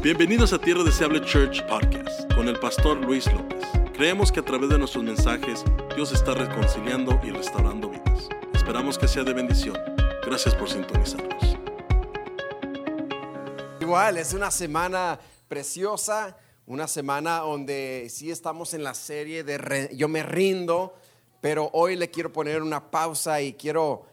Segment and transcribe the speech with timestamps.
[0.00, 3.64] Bienvenidos a Tierra Deseable Church Podcast con el pastor Luis López.
[3.94, 5.64] Creemos que a través de nuestros mensajes
[5.96, 8.28] Dios está reconciliando y restaurando vidas.
[8.54, 9.76] Esperamos que sea de bendición.
[10.24, 11.58] Gracias por sintonizarnos.
[13.80, 20.06] Igual, es una semana preciosa, una semana donde sí estamos en la serie de Yo
[20.06, 20.94] me rindo,
[21.40, 24.06] pero hoy le quiero poner una pausa y quiero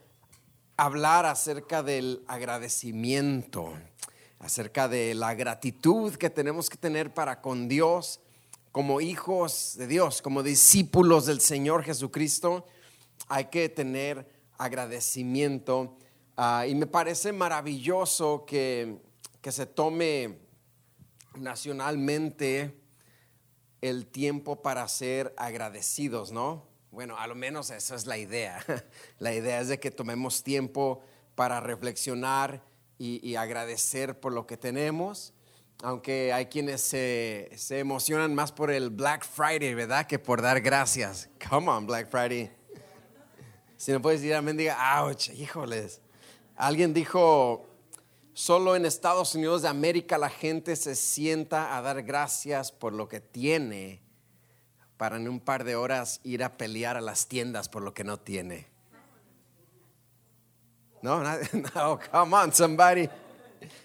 [0.78, 3.72] hablar acerca del agradecimiento,
[4.46, 8.20] acerca de la gratitud que tenemos que tener para con Dios
[8.72, 12.66] como hijos de Dios, como discípulos del Señor Jesucristo.
[13.28, 14.28] Hay que tener
[14.58, 15.98] agradecimiento
[16.38, 18.98] Ah, y me parece maravilloso que,
[19.42, 20.38] que se tome
[21.36, 22.78] nacionalmente
[23.80, 26.68] el tiempo para ser agradecidos, ¿no?
[26.92, 28.62] Bueno, a lo menos esa es la idea.
[29.20, 31.02] La idea es de que tomemos tiempo
[31.36, 32.62] para reflexionar
[32.98, 35.34] y, agradecer por lo que tenemos.
[35.84, 40.08] Aunque hay quienes se, emocionan más por el Black Friday, ¿verdad?
[40.08, 41.30] Que por dar gracias.
[41.50, 42.52] Come on, Black Friday.
[43.78, 46.02] Si no puedes decir amén, diga, ouch, híjoles.
[46.56, 47.68] Alguien dijo,
[48.34, 53.10] solo en Estados Unidos de América la gente se sienta a dar gracias por lo
[53.10, 54.02] que tiene
[54.98, 58.04] para en un par de horas ir a pelear a las tiendas por lo que
[58.04, 58.75] no tiene.
[61.06, 61.22] No,
[61.76, 63.08] no, come on, somebody.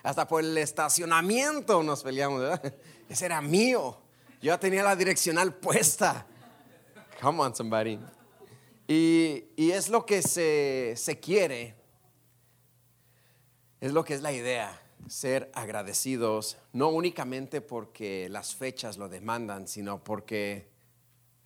[0.03, 2.75] Hasta por el estacionamiento nos peleamos, ¿verdad?
[3.11, 3.99] Ese era mío.
[4.41, 6.27] Yo tenía la direccional puesta.
[7.21, 8.01] Come on, somebody.
[8.89, 11.77] Y, y es lo que se, se quiere,
[13.83, 19.69] es lo que es la idea, ser agradecidos, no únicamente porque las fechas lo demandan,
[19.69, 20.71] sino porque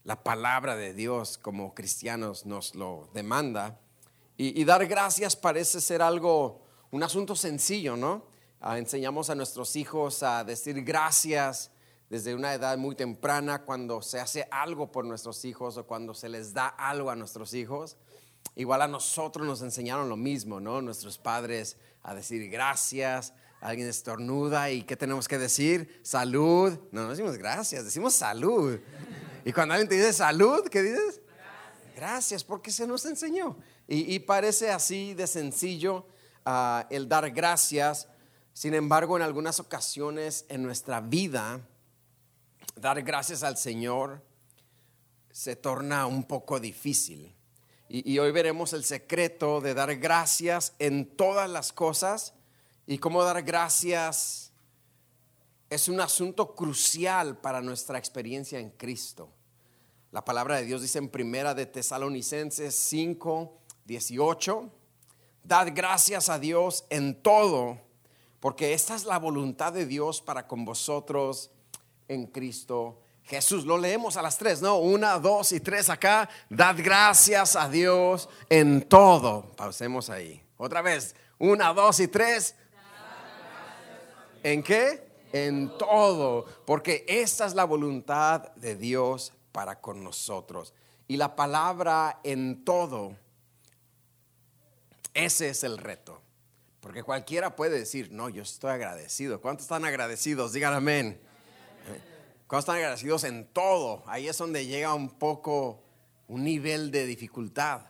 [0.05, 3.81] la palabra de Dios como cristianos nos lo demanda.
[4.36, 8.27] Y, dar gracias parece ser algo, un asunto sencillo, ¿no?
[8.60, 11.70] Ah, enseñamos a nuestros hijos a decir gracias
[12.10, 16.28] desde una edad muy temprana cuando se hace algo por nuestros hijos o cuando se
[16.28, 17.97] les da algo a nuestros hijos.
[18.56, 20.82] Igual a nosotros nos enseñaron lo mismo, ¿no?
[20.82, 26.00] Nuestros padres a decir gracias, alguien estornuda y ¿qué tenemos que decir?
[26.03, 26.76] Salud.
[26.91, 28.80] No, no decimos gracias, decimos salud.
[29.44, 31.20] Y cuando alguien te dice salud, ¿qué dices?
[31.94, 33.56] Gracias, porque se nos enseñó.
[33.87, 36.06] Y, parece así de sencillo
[36.47, 38.09] ah, el dar gracias.
[38.55, 41.61] Sin embargo, en algunas ocasiones en nuestra vida,
[42.77, 44.25] dar gracias al Señor
[45.31, 47.34] se torna un poco difícil.
[47.89, 52.33] Y, y hoy veremos el secreto de dar gracias en todas las cosas
[52.87, 54.53] y cómo dar gracias
[55.69, 59.31] es un asunto crucial para nuestra experiencia en Cristo.
[60.12, 64.71] La palabra de Dios dice en primera de Tesalonicenses 5, 18,
[65.43, 67.78] dad gracias a Dios en todo,
[68.41, 71.50] porque esta es la voluntad de Dios para con vosotros
[72.09, 73.65] en Cristo Jesús.
[73.65, 74.77] Lo leemos a las tres, ¿no?
[74.78, 76.28] Una, dos y tres acá.
[76.49, 79.53] Dad gracias a Dios en todo.
[79.56, 80.43] Pausemos ahí.
[80.56, 81.16] Otra vez.
[81.39, 82.55] Una, dos y tres.
[84.43, 85.09] ¿En qué?
[85.33, 86.45] En todo.
[86.66, 90.75] Porque esta es la voluntad de Dios para con nosotros.
[91.09, 93.16] Y la palabra en todo,
[95.14, 96.20] ese es el reto.
[96.80, 99.41] Porque cualquiera puede decir, no, yo estoy agradecido.
[99.41, 100.52] ¿Cuántos están agradecidos?
[100.52, 101.19] Digan amén.
[102.47, 104.03] ¿Cuántos están agradecidos en todo?
[104.06, 105.82] Ahí es donde llega un poco
[106.28, 107.86] un nivel de dificultad.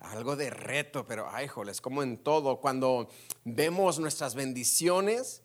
[0.00, 2.60] Algo de reto, pero ay, joles, como en todo.
[2.60, 3.08] Cuando
[3.44, 5.42] vemos nuestras bendiciones,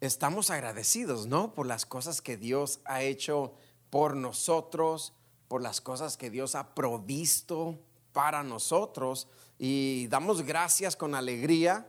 [0.00, 1.54] estamos agradecidos, ¿no?
[1.54, 3.54] Por las cosas que Dios ha hecho
[3.88, 5.14] por nosotros,
[5.48, 7.78] por las cosas que Dios ha provisto
[8.12, 9.28] para nosotros.
[9.64, 11.88] Y damos gracias con alegría.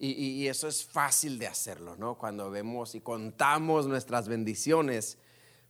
[0.00, 2.18] Y, eso es fácil de hacerlo, ¿no?
[2.18, 5.18] Cuando vemos y contamos nuestras bendiciones.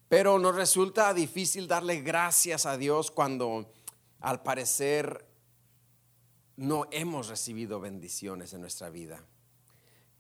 [0.09, 3.71] Pero nos resulta difícil darle gracias a Dios cuando
[4.21, 5.27] al parecer
[6.57, 9.23] no hemos recibido bendiciones en nuestra vida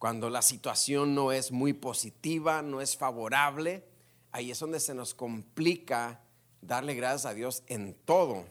[0.05, 3.89] cuando la situación no es muy positiva, no es favorable,
[4.33, 6.21] ahí es donde se nos complica
[6.61, 8.45] darle gracias a Dios en todo.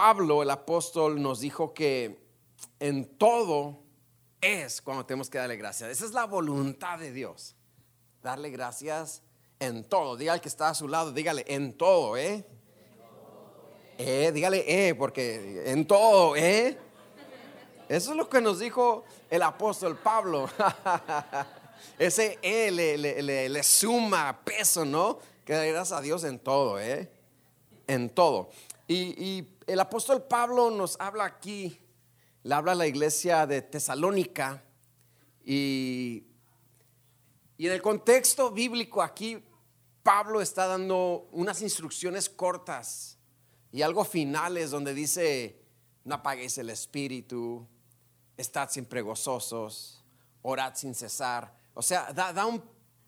[0.00, 2.18] Pablo, el apóstol, nos dijo que
[2.80, 3.78] en todo
[4.42, 5.88] es cuando tenemos que darle gracias.
[5.88, 7.54] Esa es la voluntad de Dios.
[8.22, 9.22] Darle gracias
[9.58, 10.18] en todo.
[10.18, 12.44] Diga al que está a su lado, dígale en todo, ¿eh?
[13.96, 16.76] Eh, dígale, eh, porque en todo, ¿eh?
[17.88, 20.46] Eso es lo que nos dijo el apóstol Pablo.
[21.98, 25.18] Ese E le, le- le- le suma peso, ¿no?
[25.42, 27.10] Que gracias a Dios en todo, ¿eh?
[27.86, 28.50] En todo.
[28.88, 31.80] Y, el apóstol Pablo nos habla aquí,
[32.44, 34.62] le habla a la iglesia de Tesalónica
[35.44, 36.24] y
[37.58, 39.42] Y en el contexto bíblico aquí,
[40.02, 43.18] Pablo está dando unas instrucciones cortas
[43.72, 45.60] y algo finales donde dice,
[46.04, 47.66] no apaguéis el espíritu,
[48.36, 50.04] estad siempre gozosos,
[50.42, 51.52] orad sin cesar.
[51.74, 52.62] O sea, da, un,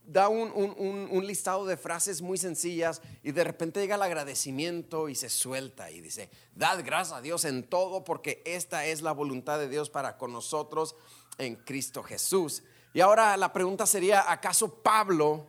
[0.08, 5.28] da un, listado de frases muy sencillas y de repente llega el agradecimiento y se
[5.28, 9.68] suelta y dice, dad gracias a Dios en todo porque esta es la voluntad de
[9.68, 10.96] Dios para con nosotros
[11.36, 12.62] en Cristo Jesús.
[12.94, 15.46] Y ahora la pregunta sería, ¿acaso Pablo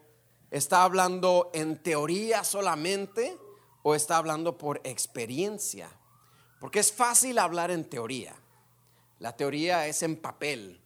[0.51, 3.38] está hablando en teoría solamente
[3.81, 5.89] o está hablando por experiencia?
[6.59, 8.35] Porque es fácil hablar en teoría.
[9.19, 10.78] La teoría es en papel.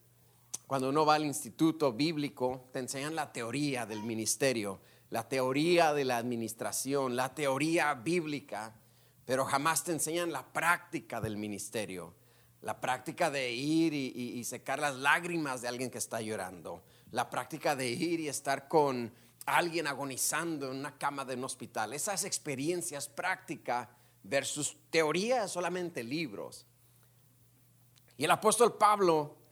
[0.74, 4.82] Cuando uno va al instituto bíblico, te enseñan la teoría del ministerio,
[5.12, 8.74] la teoría de la administración, la teoría bíblica,
[9.24, 12.16] pero jamás te enseñan la práctica del ministerio,
[12.64, 17.76] la práctica de ir y, secar las lágrimas de alguien que está llorando, la práctica
[17.76, 19.14] de ir y estar con
[19.46, 21.94] alguien agonizando en una cama de un hospital.
[21.94, 23.90] Esas experiencias prácticas
[24.24, 26.66] versus teoría solamente libros.
[28.18, 29.43] Y el apóstol Pablo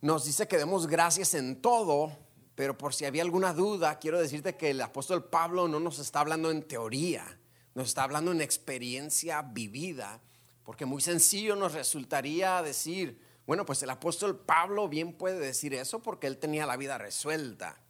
[0.00, 2.16] nos dice que demos gracias en todo,
[2.54, 6.20] pero por si había alguna duda, quiero decirte que el apóstol Pablo no nos está
[6.20, 7.38] hablando en teoría,
[7.74, 10.20] nos está hablando en experiencia vivida,
[10.64, 16.00] porque muy sencillo nos resultaría decir, bueno, pues el apóstol Pablo bien puede decir eso
[16.00, 17.80] porque él tenía la vida resuelta.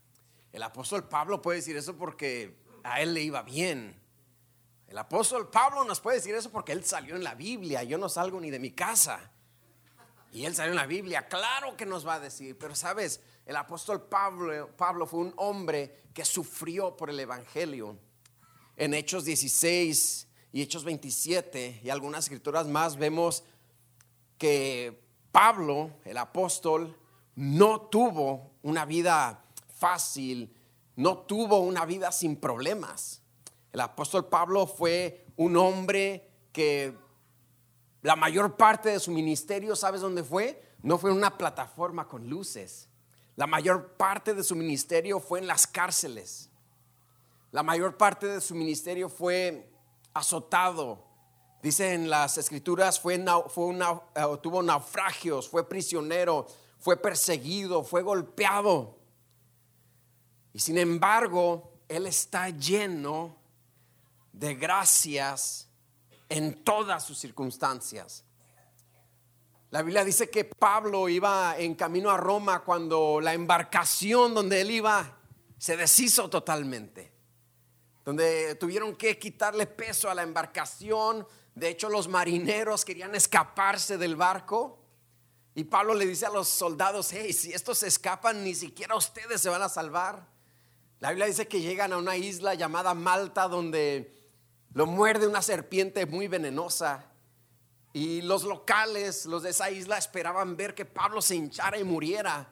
[0.52, 4.00] El apóstol Pablo puede decir eso porque a él le iba bien.
[4.87, 8.08] El apóstol Pablo nos puede decir eso porque él salió en la Biblia, yo no
[8.08, 9.32] salgo ni de mi casa.
[10.32, 13.56] Y él salió en la Biblia, claro que nos va a decir, pero sabes, el
[13.56, 17.96] apóstol Pablo, Pablo fue un hombre que sufrió por el Evangelio.
[18.76, 23.42] En Hechos 16 y Hechos 27 y algunas escrituras más vemos
[24.36, 25.02] que
[25.32, 26.96] Pablo, el apóstol,
[27.34, 29.44] no tuvo una vida
[29.78, 30.54] fácil,
[30.96, 33.22] no tuvo una vida sin problemas.
[33.72, 36.94] El apóstol Pablo fue un hombre que
[38.02, 40.62] la mayor parte de su ministerio, ¿sabes dónde fue?
[40.82, 42.88] No fue en una plataforma con luces.
[43.36, 46.50] La mayor parte de su ministerio fue en las cárceles.
[47.50, 49.68] La mayor parte de su ministerio fue
[50.14, 51.04] azotado.
[51.62, 53.74] Dice en las escrituras, fue, fue
[54.14, 56.46] eh, tuvo naufragios, fue prisionero,
[56.78, 58.96] fue perseguido, fue golpeado.
[60.52, 63.36] Y sin embargo, Él está lleno
[64.32, 65.68] de gracias
[66.28, 68.25] en todas sus circunstancias.
[69.70, 74.70] La Biblia dice que Pablo iba en camino a Roma cuando la embarcación donde él
[74.70, 75.19] iba
[75.58, 77.12] se deshizo totalmente,
[78.04, 81.26] donde tuvieron que quitarle peso a la embarcación.
[81.54, 84.78] De hecho, los marineros querían escaparse del barco.
[85.54, 89.40] Y Pablo le dice a los soldados, hey, si estos se escapan, ni siquiera ustedes
[89.40, 90.26] se van a salvar.
[91.00, 94.18] La Biblia dice que llegan a una isla llamada Malta donde
[94.73, 97.06] lo muerde una serpiente muy venenosa.
[97.93, 102.49] Y los locales, los de esa isla, esperaban ver que Pablo se hinchara y muriera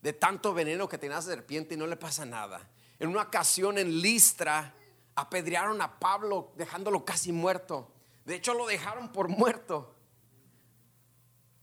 [0.00, 2.68] de tanto veneno que tenía esa serpiente y no le pasa nada.
[2.98, 4.74] En una ocasión en Listra
[5.14, 7.92] apedrearon a Pablo dejándolo casi muerto.
[8.24, 9.94] De hecho lo dejaron por muerto.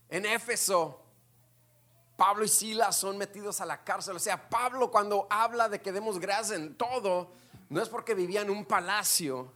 [0.08, 1.02] En Éfeso,
[2.16, 4.16] Pablo y Silas son metidos a la cárcel.
[4.16, 7.32] O sea, Pablo cuando habla de que demos gracias en todo,
[7.68, 9.52] no es porque vivía en un palacio,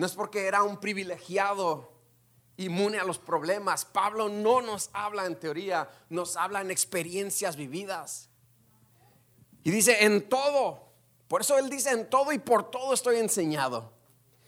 [0.00, 1.92] no es porque era un privilegiado
[2.56, 3.84] inmune a los problemas.
[3.84, 8.30] Pablo no nos habla en teoría, nos habla en experiencias vividas.
[9.62, 10.88] Y dice, en todo.
[11.28, 13.92] Por eso él dice, en todo y por todo estoy enseñado.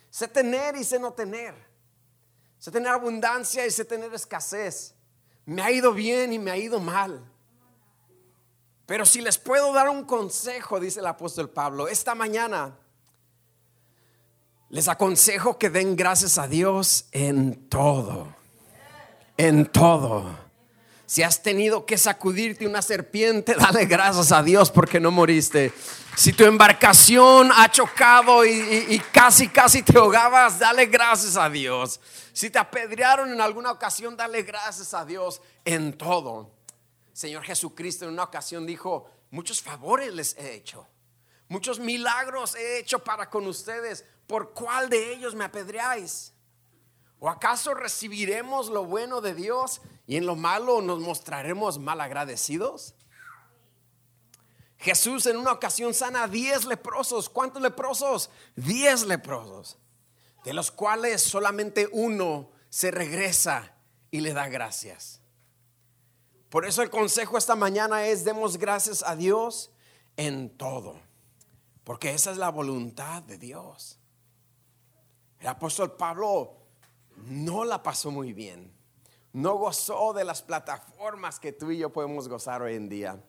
[0.09, 1.55] Sé tener y sé no tener.
[2.57, 4.95] Sé tener abundancia y sé tener escasez.
[5.45, 7.31] Me ha ido bien y me ha ido mal.
[8.87, 12.79] Pero si les puedo dar un consejo, dice el apóstol Pablo, esta mañana
[14.73, 18.35] les aconsejo que den gracias a Dios en todo.
[19.37, 20.25] En todo.
[21.05, 25.75] Si has tenido que sacudirte una serpiente, dale gracias a Dios porque no moriste.
[26.17, 32.01] Si tu embarcación ha chocado y, casi, casi te ahogabas, dale gracias a Dios.
[32.33, 36.51] Si te apedrearon en alguna ocasión, dale gracias a Dios en todo.
[37.13, 40.87] Señor Jesucristo en una ocasión dijo, muchos favores les he hecho.
[41.49, 44.07] Muchos milagros he hecho para con ustedes.
[44.27, 46.33] ¿Por cuál de ellos me apedreáis?
[47.19, 52.95] ¿O acaso recibiremos lo bueno de Dios y en lo malo nos mostraremos mal agradecidos?
[54.79, 57.29] Jesús en una ocasión sana a diez leprosos.
[57.29, 58.31] ¿Cuántos leprosos?
[58.57, 59.79] Diez leprosos.
[60.45, 63.77] De los cuales solamente uno se regresa
[64.11, 65.21] y le da gracias.
[66.49, 69.71] Por eso el consejo esta mañana es demos gracias a Dios
[70.17, 71.01] en todo,
[71.85, 73.99] porque esa es la voluntad de Dios.
[75.43, 76.55] El apóstol Pablo
[77.27, 78.73] no la pasó muy bien,
[79.33, 83.21] no gozó de las plataformas que tú y yo podemos gozar hoy en día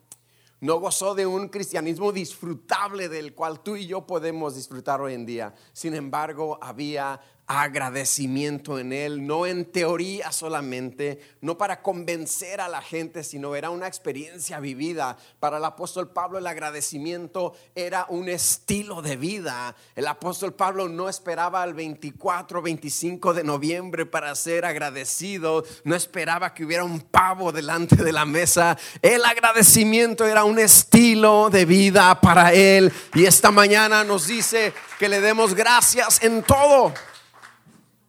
[0.63, 5.25] no gozó de un cristianismo disfrutable del cual tú y yo podemos disfrutar hoy en
[5.25, 5.53] día.
[5.73, 12.81] Sin embargo, había agradecimiento en él, no en teoría solamente, no para convencer a la
[12.81, 15.17] gente, sino era una experiencia vivida.
[15.39, 19.75] Para el apóstol Pablo el agradecimiento era un estilo de vida.
[19.95, 26.53] El apóstol Pablo no esperaba el 24, 25 de noviembre para ser agradecido, no esperaba
[26.53, 28.77] que hubiera un pavo delante de la mesa.
[29.01, 35.09] El agradecimiento era un estilo de vida para él y esta mañana nos dice que
[35.09, 36.93] le demos gracias en todo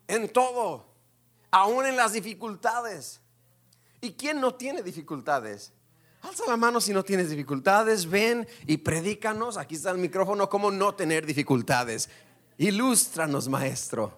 [0.08, 0.86] en todo,
[1.50, 3.20] aún en las dificultades.
[4.00, 5.72] ¿Y quién no tiene dificultades?
[6.22, 9.56] Alza la mano si no tienes dificultades, ven y predícanos.
[9.56, 12.08] Aquí está el micrófono, cómo no tener dificultades.
[12.56, 14.16] Ilústranos, maestro.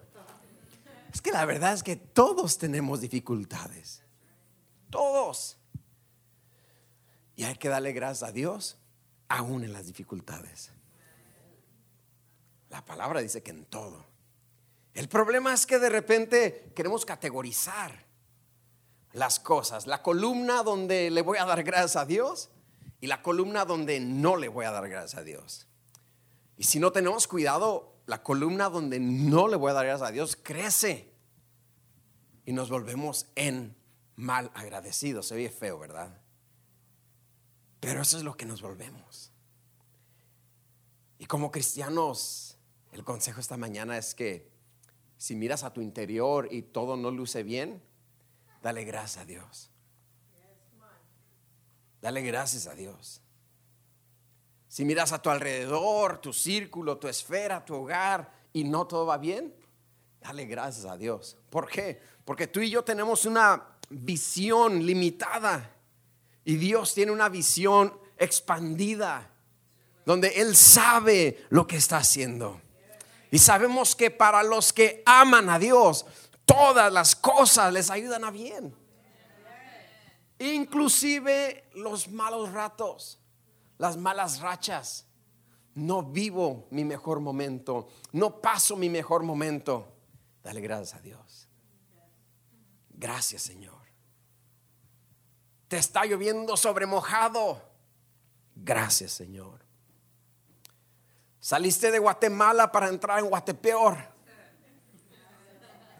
[1.13, 4.03] Es que la verdad es que todos tenemos dificultades.
[4.89, 5.57] Todos.
[7.35, 8.77] Y hay que darle gracias a Dios
[9.27, 10.71] aún en las dificultades.
[12.69, 14.06] La palabra dice que en todo.
[14.97, 18.07] El problema es que de repente queremos categorizar
[19.11, 19.85] las cosas.
[19.85, 22.49] La columna donde le voy a dar gracias a Dios
[22.99, 25.67] y la columna donde no le voy a dar gracias a Dios.
[26.57, 30.11] Y si no tenemos cuidado, la columna donde no le voy a dar gracias a
[30.11, 31.13] Dios crece
[32.43, 33.77] y nos volvemos en
[34.15, 35.27] mal agradecidos.
[35.27, 36.19] Se oye feo, ¿verdad?
[37.81, 39.31] Pero eso es lo que nos volvemos.
[41.19, 42.57] Y como cristianos,
[42.91, 44.56] el consejo esta mañana es que
[45.17, 47.81] si miras a tu interior y todo no luce bien,
[48.61, 49.71] dale gracias a Dios.
[52.01, 53.21] Dale gracias a Dios.
[54.67, 59.17] Si miras a tu alrededor, tu círculo, tu esfera, tu hogar y no todo va
[59.17, 59.53] bien,
[60.21, 61.37] dale gracias a Dios.
[61.49, 61.99] ¿Por qué?
[62.23, 65.73] Porque tú y yo tenemos una visión limitada
[66.45, 69.31] y Dios tiene una visión expandida
[70.05, 72.61] donde Él sabe lo que está haciendo.
[73.31, 76.05] Y sabemos que para los que aman a Dios,
[76.45, 78.73] todas las cosas les ayudan a bien.
[80.39, 83.19] Inclusive los malos ratos,
[83.77, 85.05] las malas rachas.
[85.75, 89.93] No vivo mi mejor momento, no paso mi mejor momento.
[90.43, 91.47] Dale gracias a Dios.
[92.89, 93.77] Gracias Señor.
[95.67, 97.61] Te está lloviendo sobre mojado.
[98.55, 99.66] Gracias Señor.
[101.47, 103.97] Saliste de Guatemala para entrar en Guatepeor.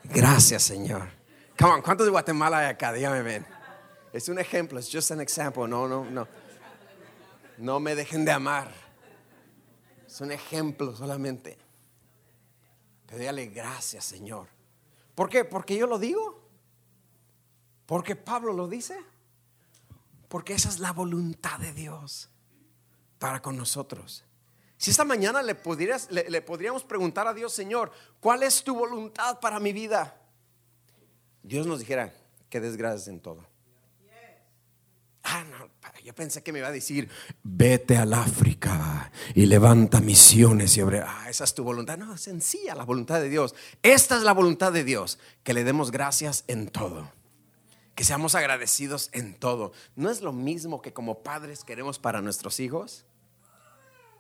[0.03, 1.07] Gracias, Señor.
[1.57, 2.91] Come on, ¿cuántos de Guatemala hay acá?
[2.91, 3.47] Dígame, ven.
[4.11, 5.65] Es un ejemplo, es just an example.
[5.65, 6.27] No, no, no.
[7.59, 8.69] No me dejen de amar.
[10.05, 11.57] Es un ejemplo solamente.
[13.05, 14.49] Pedíale gracias, Señor.
[15.15, 15.45] ¿Por qué?
[15.45, 16.43] Porque yo lo digo.
[17.85, 18.99] Porque Pablo lo dice.
[20.27, 22.29] Porque esa es la voluntad de Dios
[23.17, 24.26] para con nosotros.
[24.77, 29.73] Si esta mañana le, podríamos preguntar a Dios, Señor, ¿cuál es tu voluntad para mi
[29.73, 30.21] vida?
[31.41, 32.13] Dios nos dijera,
[32.49, 33.43] que desgracias en todo.
[35.23, 35.69] Ah, no,
[36.05, 37.09] yo pensé que me iba a decir,
[37.43, 41.01] vete al África y levanta misiones y obre.
[41.05, 41.97] Ah, esa es tu voluntad.
[41.97, 43.53] No, sencilla la voluntad de Dios.
[43.83, 47.11] Esta es la voluntad de Dios, que le demos gracias en todo.
[47.93, 49.73] Que seamos agradecidos en todo.
[49.95, 53.06] No es lo mismo que como padres queremos para nuestros hijos.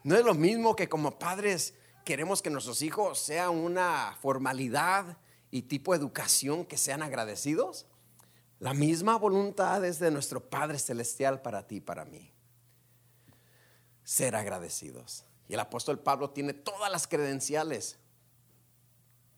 [0.07, 1.73] No es lo mismo que como padres
[2.05, 5.17] queremos que nuestros hijos sean una formalidad
[5.51, 7.87] y tipo de educación que sean agradecidos.
[8.59, 12.31] La misma voluntad es de nuestro Padre Celestial para ti y para mí.
[14.05, 15.25] Ser agradecidos.
[15.49, 17.99] Y el apóstol Pablo tiene todas las credenciales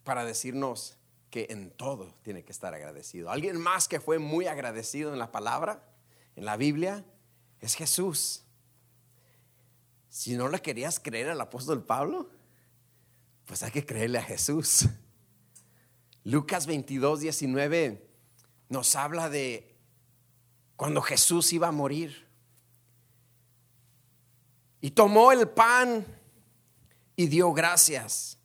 [0.03, 0.99] para decirnos
[1.31, 3.31] que en todo tiene que estar agradecido.
[3.31, 5.83] Alguien más que fue muy agradecido en la palabra,
[6.35, 7.03] en la Biblia,
[7.59, 8.45] es Jesús.
[10.09, 12.29] Si no le querías creer al apóstol Pablo,
[13.45, 14.87] pues hay que creerle a Jesús.
[16.23, 18.09] Lucas 22, 19
[18.69, 19.75] nos habla de
[20.75, 22.27] cuando Jesús iba a morir.
[24.81, 26.05] Y tomó el pan
[27.15, 28.37] y dio gracias.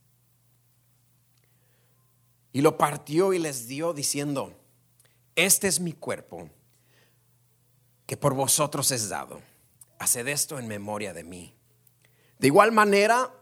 [2.52, 4.54] Y lo partió y les dio diciendo,
[5.34, 6.48] este es mi cuerpo
[8.06, 9.40] que por vosotros es dado
[10.04, 11.56] haced esto en memoria de mí.
[12.38, 13.32] De igual manera,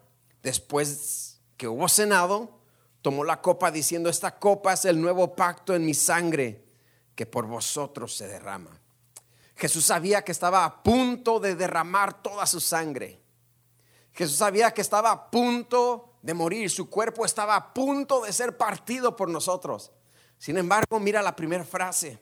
[0.43, 2.59] después que hubo cenado,
[3.03, 6.65] tomó la copa diciendo, esta copa es el nuevo pacto en mi sangre
[7.15, 8.81] que por vosotros se derrama.
[9.57, 13.21] Jesús sabía que estaba a punto de derramar toda su sangre.
[14.13, 18.57] Jesús sabía que estaba a punto de morir, su cuerpo estaba a punto de ser
[18.57, 19.93] partido por nosotros.
[20.39, 22.19] Sin embargo, mira la primera frase,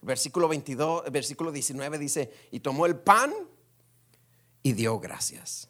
[0.00, 3.32] versículo 22, versículo 19 dice, y tomó el pan
[4.62, 5.68] y dio gracias.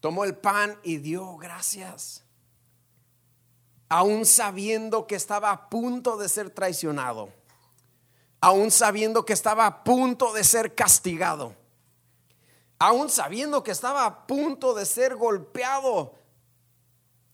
[0.00, 2.22] Tomó el pan y dio gracias.
[3.88, 7.30] Aún sabiendo que estaba a punto de ser traicionado.
[8.40, 11.54] Aún sabiendo que estaba a punto de ser castigado.
[12.78, 16.14] Aún sabiendo que estaba a punto de ser golpeado,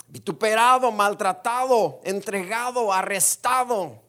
[0.07, 4.02] vituperado, maltratado, entregado, arrestado.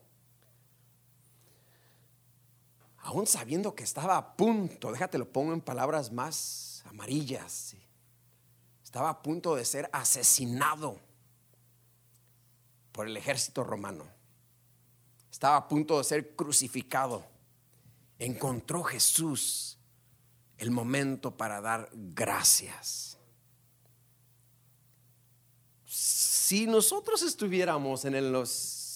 [3.04, 7.76] Aún sabiendo que estaba a punto, déjate lo pongo en palabras más amarillas,
[8.82, 11.00] estaba a punto de ser asesinado
[12.94, 14.06] por el ejército romano.
[15.30, 17.26] Estaba a punto de ser crucificado.
[18.20, 19.78] Encontró Jesús
[20.58, 23.18] el momento para dar gracias.
[25.86, 28.34] Si nosotros estuviéramos en el,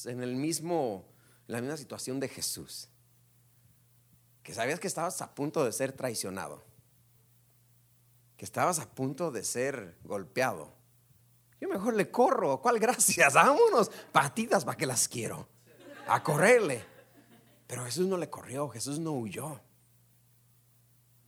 [0.06, 1.04] en el mismo,
[1.48, 2.88] la misma situación de Jesús,
[4.48, 6.64] que sabías que estabas a punto de ser traicionado,
[8.38, 10.74] que estabas a punto de ser golpeado.
[11.60, 12.62] Yo mejor le corro.
[12.62, 13.34] ¿Cuál gracias?
[13.34, 13.92] Vámonos.
[14.14, 15.50] Patitas para que las quiero.
[16.08, 16.82] A correrle.
[17.68, 18.70] Pero Jesús no le corrió.
[18.70, 19.60] Jesús no huyó.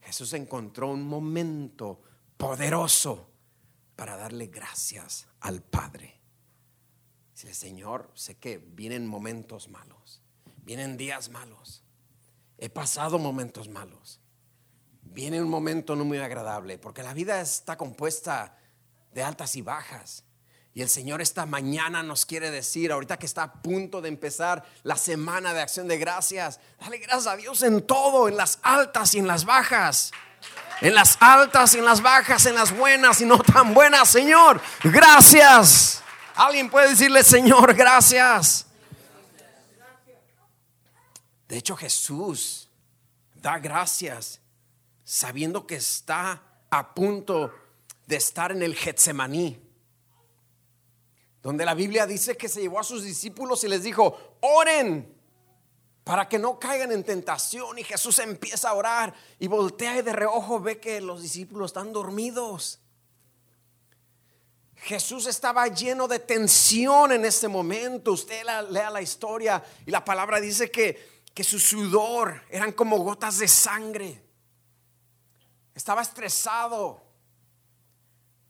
[0.00, 2.00] Jesús encontró un momento
[2.38, 3.28] poderoso
[3.96, 6.18] para darle gracias al Padre.
[7.34, 10.22] Dice, Señor, sé que vienen momentos malos.
[10.62, 11.84] Vienen días malos.
[12.60, 14.20] He pasado momentos malos
[15.12, 18.56] viene un momento no muy agradable, porque la vida está compuesta
[19.12, 20.24] de altas y bajas.
[20.72, 24.64] Y el Señor esta mañana nos quiere decir, ahorita que está a punto de empezar
[24.84, 29.14] la semana de acción de gracias, dale gracias a Dios en todo, en las altas
[29.14, 30.12] y en las bajas.
[30.80, 34.60] En las altas y en las bajas, en las buenas y no tan buenas, Señor,
[34.82, 36.02] gracias.
[36.36, 38.69] Alguien puede decirle, Señor, gracias.
[41.50, 42.70] De hecho, Jesús
[43.34, 44.40] da gracias
[45.02, 47.52] sabiendo que está a punto
[48.06, 49.60] de estar en el Getsemaní,
[51.42, 55.12] donde la Biblia dice que se llevó a sus discípulos y les dijo, oren
[56.04, 57.80] para que no caigan en tentación.
[57.80, 61.92] Y Jesús empieza a orar y voltea y de reojo ve que los discípulos están
[61.92, 62.78] dormidos.
[64.76, 68.12] Jesús estaba lleno de tensión en ese momento.
[68.12, 73.38] Usted lea la historia y la palabra dice que, que su sudor eran como gotas
[73.38, 74.22] de sangre.
[75.74, 77.02] Estaba estresado.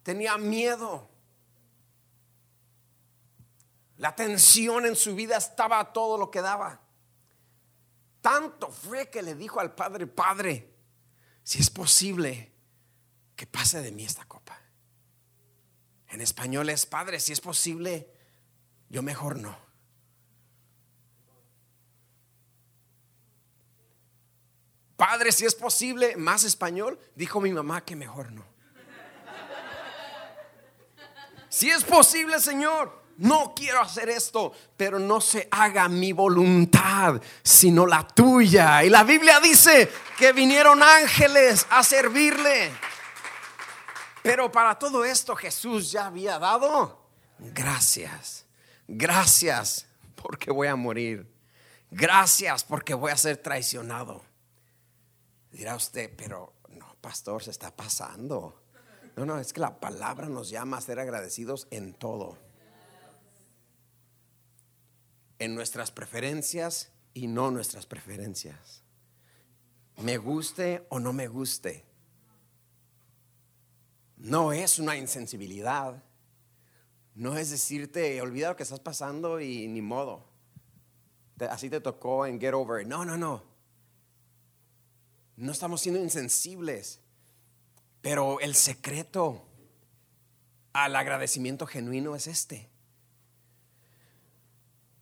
[0.02, 1.08] Tenía miedo.
[3.98, 6.80] La tensión en su vida estaba a todo lo que daba.
[8.20, 10.74] Tanto fue que le dijo al Padre, Padre,
[11.42, 12.52] si es posible,
[13.36, 14.58] que pase de mí esta copa.
[16.08, 18.10] En español es, Padre, si es posible,
[18.88, 19.69] yo mejor no.
[25.00, 28.44] Padre, si es posible, más español, dijo mi mamá que mejor no.
[31.48, 37.86] Si es posible, Señor, no quiero hacer esto, pero no se haga mi voluntad, sino
[37.86, 38.84] la tuya.
[38.84, 42.70] Y la Biblia dice que vinieron ángeles a servirle.
[44.22, 47.08] Pero para todo esto Jesús ya había dado
[47.38, 48.44] gracias.
[48.86, 51.26] Gracias porque voy a morir.
[51.90, 54.28] Gracias porque voy a ser traicionado.
[55.50, 58.62] Dirá usted, pero no, pastor, se está pasando.
[59.16, 62.38] No, no, es que la palabra nos llama a ser agradecidos en todo.
[65.38, 68.82] En nuestras preferencias y no nuestras preferencias.
[69.98, 71.84] Me guste o no me guste.
[74.16, 76.02] No es una insensibilidad.
[77.14, 80.24] No es decirte, olvida lo que estás pasando y ni modo.
[81.50, 82.86] Así te tocó en Get Over.
[82.86, 83.49] No, no, no.
[85.40, 87.00] No estamos siendo insensibles.
[88.02, 89.42] Pero el secreto
[90.74, 92.68] al agradecimiento genuino es este.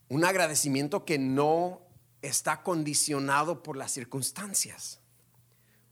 [0.09, 1.83] Un agradecimiento que no
[2.23, 5.01] está condicionado por las circunstancias.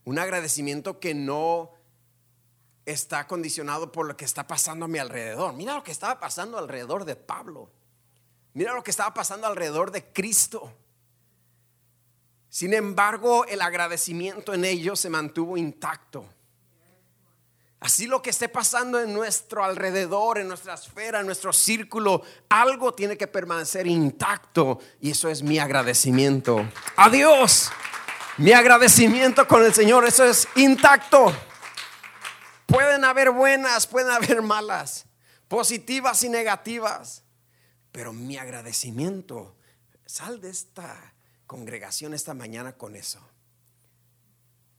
[0.05, 1.73] Un agradecimiento que no
[2.85, 5.53] está condicionado por lo que está pasando a mi alrededor.
[5.55, 7.69] Mira lo que estaba pasando alrededor de Pablo.
[8.53, 10.73] Mira lo que estaba pasando alrededor de Cristo.
[12.49, 16.27] Sin embargo, el agradecimiento en ellos se mantuvo intacto.
[17.79, 22.93] Así lo que esté pasando en nuestro alrededor, en nuestra esfera, en nuestro círculo, algo
[22.93, 26.67] tiene que permanecer intacto y eso es mi agradecimiento.
[26.95, 27.69] Adiós.
[28.37, 31.33] Mi agradecimiento con el Señor, eso es intacto.
[32.67, 35.07] Pueden haber buenas, pueden haber malas,
[35.47, 37.23] positivas y negativas,
[37.91, 39.55] pero mi agradecimiento,
[40.05, 41.15] sal de esta
[41.47, 43.19] congregación esta mañana con eso.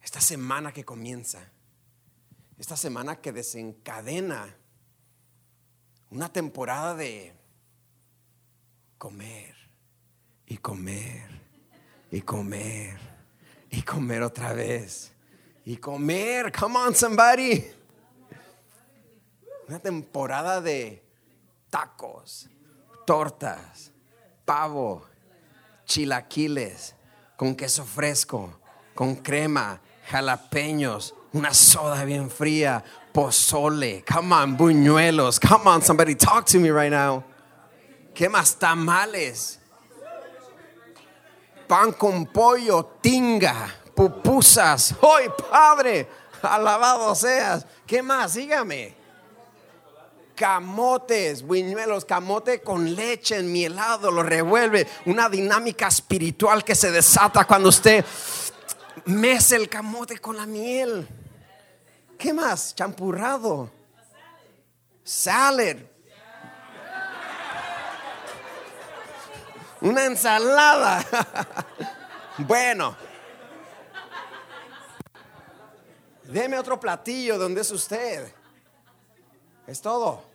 [0.01, 1.51] Esta semana que comienza
[2.59, 4.57] esta semana que desencadena
[6.11, 7.33] una temporada de
[8.99, 9.55] comer
[10.45, 11.41] y comer
[12.11, 12.99] y comer
[13.71, 15.13] y comer otra vez
[15.65, 16.51] y comer.
[16.51, 17.65] Come on, somebody.
[19.69, 21.05] Una temporada de
[21.71, 22.49] tacos,
[23.07, 23.93] tortas,
[24.45, 25.07] pavo,
[25.89, 26.95] chilaquiles
[27.37, 28.61] con queso fresco,
[28.95, 36.45] con crema, jalapeños, una soda bien fría, pozole, come on, buñuelos, come on, somebody talk
[36.45, 37.25] to me right now.
[38.15, 38.59] ¿Qué más?
[38.59, 39.59] Tamales,
[41.67, 44.95] pan con pollo, tinga, pupusas.
[45.01, 46.09] ¡Hoy, Padre!
[46.43, 47.67] Alabado seas.
[47.87, 48.35] ¿Qué más?
[48.35, 48.98] Dígame.
[50.39, 54.87] Camotes, buñuelos, camote con leche en mi helado, lo revuelve.
[55.07, 58.05] Una dinámica espiritual que se desata cuando usted
[59.07, 61.09] mece el camote con la miel.
[62.17, 62.73] ¿Qué más?
[62.77, 63.69] Champurrado.
[65.03, 65.77] Salad.
[69.81, 71.05] Una ensalada.
[72.39, 72.97] bueno.
[76.23, 78.33] Deme otro platillo donde es usted.
[79.67, 80.28] Es todo.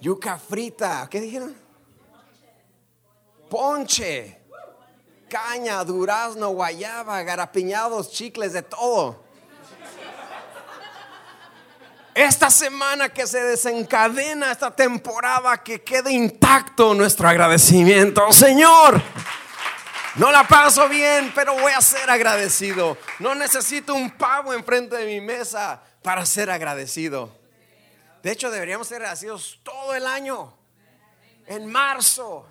[0.00, 1.06] Yuca frita.
[1.10, 1.54] ¿Qué dijeron?
[3.48, 4.40] Ponche.
[5.28, 9.22] Caña, durazno, guayaba, garapiñados, chicles, de todo.
[12.14, 18.32] Esta semana que se desencadena esta temporada, que quede intacto nuestro agradecimiento.
[18.32, 19.00] Señor,
[20.16, 22.98] no la paso bien, pero voy a ser agradecido.
[23.20, 27.39] No necesito un pavo enfrente de mi mesa para ser agradecido.
[28.22, 30.54] De hecho, deberíamos ser agradecidos todo el año.
[31.46, 32.46] En marzo,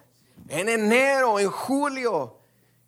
[0.48, 2.40] en enero, en julio.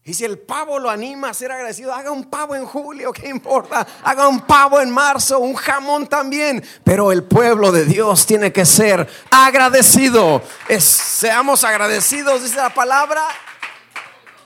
[0.04, 3.30] Y si el pavo lo anima a ser agradecido, haga un pavo en julio, ¿qué
[3.30, 3.86] importa?
[4.04, 6.64] Haga un pavo en marzo, un jamón también.
[6.84, 10.42] Pero el pueblo de Dios tiene que ser agradecido.
[10.80, 13.22] seamos agradecidos, dice la palabra.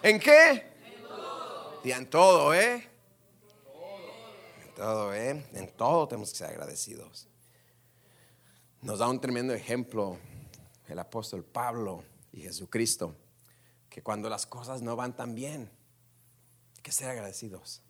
[0.04, 0.74] ¿En qué?
[0.86, 1.82] En todo.
[1.86, 2.90] Y en todo, ¿eh?
[4.62, 5.46] En todo, ¿eh?
[5.54, 7.30] En todo tenemos que ser agradecidos.
[8.86, 10.20] Nos da un tremendo ejemplo
[10.88, 13.16] el apóstol Pablo y Jesucristo
[13.90, 15.72] que cuando las cosas no van tan bien,
[16.76, 17.82] hay que ser agradecidos.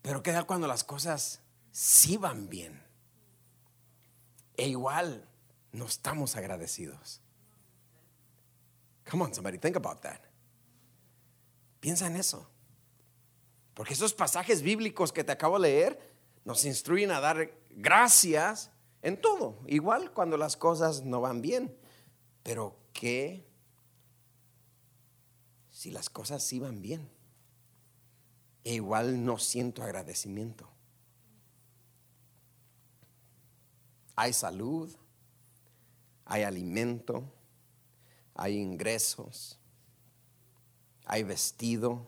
[0.00, 1.40] Pero qué tal cuando las cosas
[1.72, 2.80] sí van bien?
[4.56, 5.28] E igual
[5.72, 7.20] no estamos agradecidos.
[9.10, 10.20] Come on, somebody, think about that.
[11.80, 12.48] Piensa en eso.
[13.74, 16.12] Porque esos pasajes bíblicos que te acabo de leer
[16.44, 18.70] nos instruyen a dar gracias
[19.02, 21.76] en todo, igual cuando las cosas no van bien.
[22.42, 23.46] Pero ¿qué
[25.70, 27.08] si las cosas iban bien?
[28.64, 30.68] E igual no siento agradecimiento.
[34.14, 34.94] Hay salud,
[36.24, 37.24] hay alimento,
[38.34, 39.58] hay ingresos,
[41.04, 42.06] hay vestido,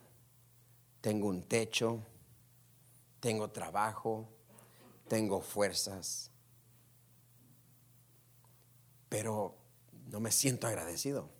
[1.00, 2.02] tengo un techo,
[3.20, 4.28] tengo trabajo,
[5.14, 6.32] tengo fuerzas.
[9.08, 9.56] Pero
[10.10, 11.30] no me siento agradecido.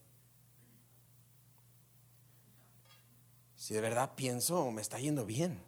[3.57, 5.61] Si de verdad pienso, me está yendo bien.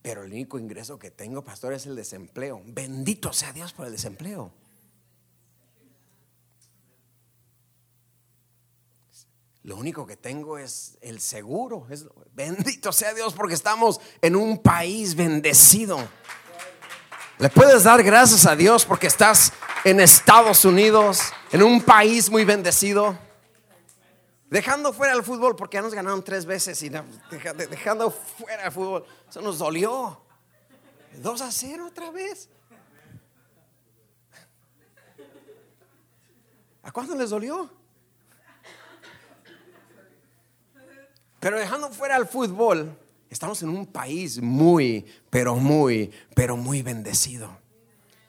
[0.00, 2.62] Pero el único ingreso que tengo, pastor, es el desempleo.
[2.64, 4.52] Bendito sea Dios por el desempleo.
[9.64, 11.86] Lo único que tengo es el seguro.
[11.88, 16.06] Es, bendito sea Dios porque estamos en un país bendecido.
[17.38, 22.44] Le puedes dar gracias a Dios porque estás en Estados Unidos, en un país muy
[22.44, 23.18] bendecido.
[24.50, 26.90] Dejando fuera el fútbol, porque ya nos ganaron tres veces y
[27.70, 30.20] dejando fuera el fútbol, eso nos dolió.
[31.16, 32.50] Dos a cero otra vez.
[36.82, 37.83] ¿A cuánto les dolió?
[41.44, 42.96] Pero dejando fuera el fútbol,
[43.28, 47.58] Estamos en un país muy, pero muy, pero muy bendecido.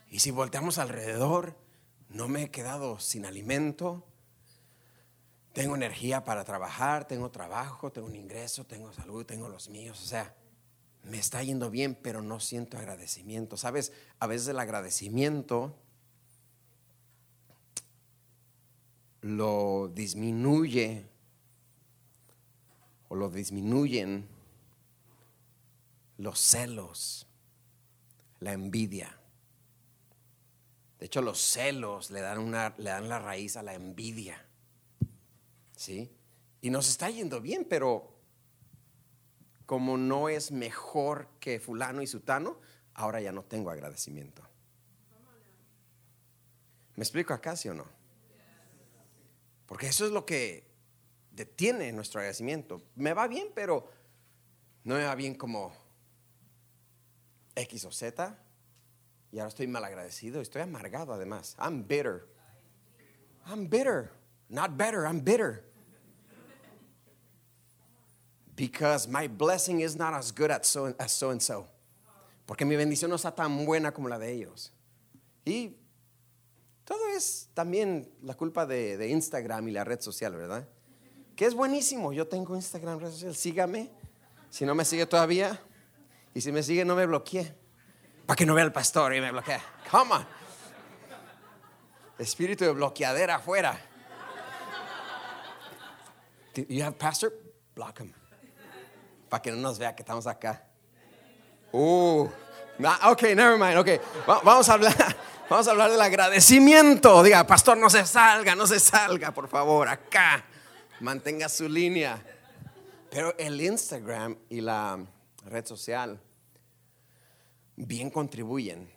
[0.10, 1.56] Y si volteamos alrededor,
[2.10, 4.04] no me he quedado sin alimento.
[5.54, 10.02] tengo energía para trabajar, tengo trabajo, tengo un ingreso, tengo salud, tengo los míos.
[10.02, 10.36] O sea,
[11.04, 13.56] me está yendo bien, pero no siento agradecimiento.
[13.56, 15.78] Sabes, a veces el agradecimiento
[19.22, 21.06] lo disminuye
[23.16, 24.28] lo disminuyen
[26.18, 27.28] los celos,
[28.40, 29.20] la envidia.
[31.00, 34.46] De hecho, los celos le dan, una, le dan la raíz a la envidia.
[35.76, 36.10] ¿Sí?
[36.62, 38.16] Y nos está yendo bien, pero
[39.66, 42.60] como no es mejor que fulano y sutano,
[42.94, 44.42] ahora ya no tengo agradecimiento.
[46.96, 47.86] ¿Me explico acá, sí o no?
[49.66, 50.64] Porque eso es lo que
[51.36, 52.82] detiene nuestro agradecimiento.
[52.96, 53.90] Me va bien, pero
[54.84, 55.76] no me va bien como
[57.56, 58.38] X o Z.
[59.32, 61.56] Y ahora estoy mal agradecido, estoy amargado además.
[61.60, 62.28] I'm bitter.
[63.46, 64.12] I'm bitter.
[64.48, 65.64] Not better, I'm bitter.
[68.56, 71.68] Because my blessing is not as good as so, as so and so.
[72.46, 74.72] Porque mi bendición no está tan buena como la de ellos.
[75.44, 75.76] Y
[76.86, 80.66] todo es también la culpa de, de Instagram y la red social, ¿verdad?
[81.36, 82.14] Que es buenísimo.
[82.14, 83.36] Yo tengo Instagram, red social.
[83.36, 83.92] Sígame.
[84.50, 85.60] Si no me sigue todavía.
[86.34, 87.54] Y si me sigue, no me bloquee.
[88.26, 89.60] Para que no vea el pastor y me bloquee.
[89.92, 90.26] Come.
[92.18, 93.80] Espíritu de bloqueadera afuera.
[96.70, 97.34] You have pastor?
[97.76, 98.14] Block him.
[99.30, 100.64] Para que no nos vea que estamos acá.
[101.74, 102.30] Uh,
[103.04, 103.78] ok, never mind.
[103.78, 105.18] Ok, vamos a hablar.
[105.50, 107.22] Vamos a hablar del agradecimiento.
[107.22, 110.44] Diga, pastor, no se salga, no se salga, por favor, acá.
[111.02, 112.24] Mantenga su línea.
[113.10, 115.06] Pero el Instagram y la
[115.46, 116.20] red social
[117.76, 118.90] bien contribuyen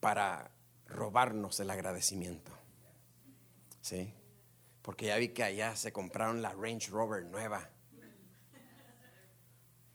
[0.00, 0.50] para
[0.86, 2.52] robarnos el agradecimiento.
[3.80, 4.12] ¿Sí?
[4.82, 7.68] Porque ya vi que allá se compraron la Range Rover nueva.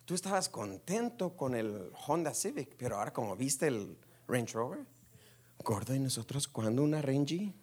[0.06, 4.86] Tú estabas contento con el Honda Civic, pero ahora como viste el Range Rover,
[5.64, 7.54] gordo, ¿y nosotros cuándo una Range?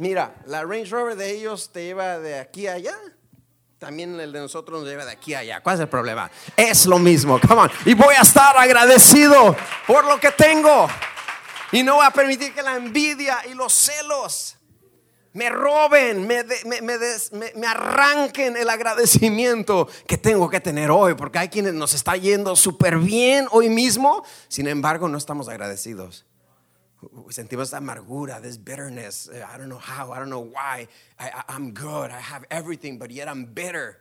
[0.00, 2.96] Mira, la Range Rover de ellos te lleva de aquí a allá.
[3.78, 5.60] También el de nosotros nos lleva de aquí a allá.
[5.60, 6.30] ¿Cuál es el problema?
[6.56, 7.38] Es lo mismo.
[7.38, 7.70] Come on.
[7.84, 9.54] Y voy a estar agradecido
[9.86, 10.88] por lo que tengo.
[11.72, 14.56] Y no voy a permitir que la envidia y los celos
[15.34, 21.74] me roben, me, me, arranquen el agradecimiento que tengo que tener hoy, porque hay quienes
[21.74, 26.24] nos está yendo súper bien hoy mismo, sin embargo no estamos agradecidos.
[27.30, 29.30] Sentimos amargura, this bitterness.
[29.30, 30.86] I don't know how, I don't know why.
[31.18, 33.98] I, I'm good, I have everything, but yet I'm bitter.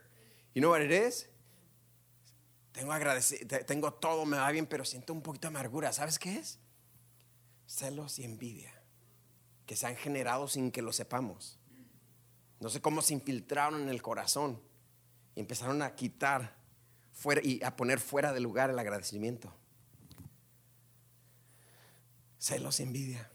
[0.54, 1.28] You know what it is?
[2.74, 2.94] Tengo,
[3.66, 5.92] tengo todo, me va bien, pero siento un poquito de amargura.
[5.94, 6.60] ¿Sabes qué es?
[7.68, 8.74] Celos y envidia
[9.70, 11.60] que se han generado sin que lo sepamos.
[12.60, 14.60] No sé cómo se infiltraron en el corazón
[15.36, 16.56] y empezaron a quitar
[17.14, 19.54] fuera y a poner fuera de lugar el agradecimiento.
[22.40, 23.30] Celos y envidia.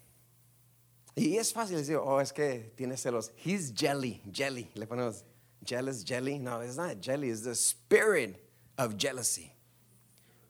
[1.15, 3.31] Y es fácil decir, oh, es que tiene celos.
[3.45, 4.69] He's jelly, jelly.
[4.75, 5.25] Le ponemos
[5.65, 6.39] jealous, jelly.
[6.39, 8.43] No, it's not jelly, it's the spirit
[8.77, 9.53] of jealousy.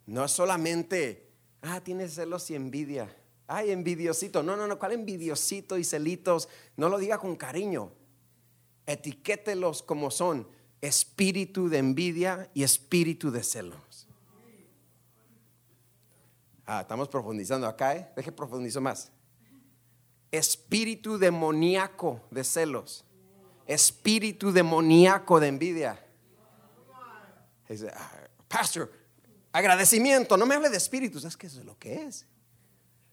[0.06, 1.30] No solamente,
[1.62, 3.14] ah, tiene celos y envidia.
[3.46, 4.42] Ay, envidiosito.
[4.42, 4.78] No, no, no.
[4.78, 6.48] ¿Cuál envidiosito y celitos?
[6.76, 7.92] No lo diga con cariño.
[8.86, 10.48] Etiquételos como son.
[10.80, 13.83] Espíritu de envidia y espíritu de celos.
[16.66, 18.10] Ah, estamos profundizando acá, ¿eh?
[18.16, 19.10] Deje profundizar más.
[20.30, 23.04] Espíritu demoníaco de celos.
[23.66, 26.06] Espíritu demoníaco de envidia.
[27.94, 28.12] Ah,
[28.48, 28.90] pastor,
[29.52, 30.36] agradecimiento.
[30.36, 31.24] No me hable de espíritus.
[31.24, 32.26] Es que eso es lo que es.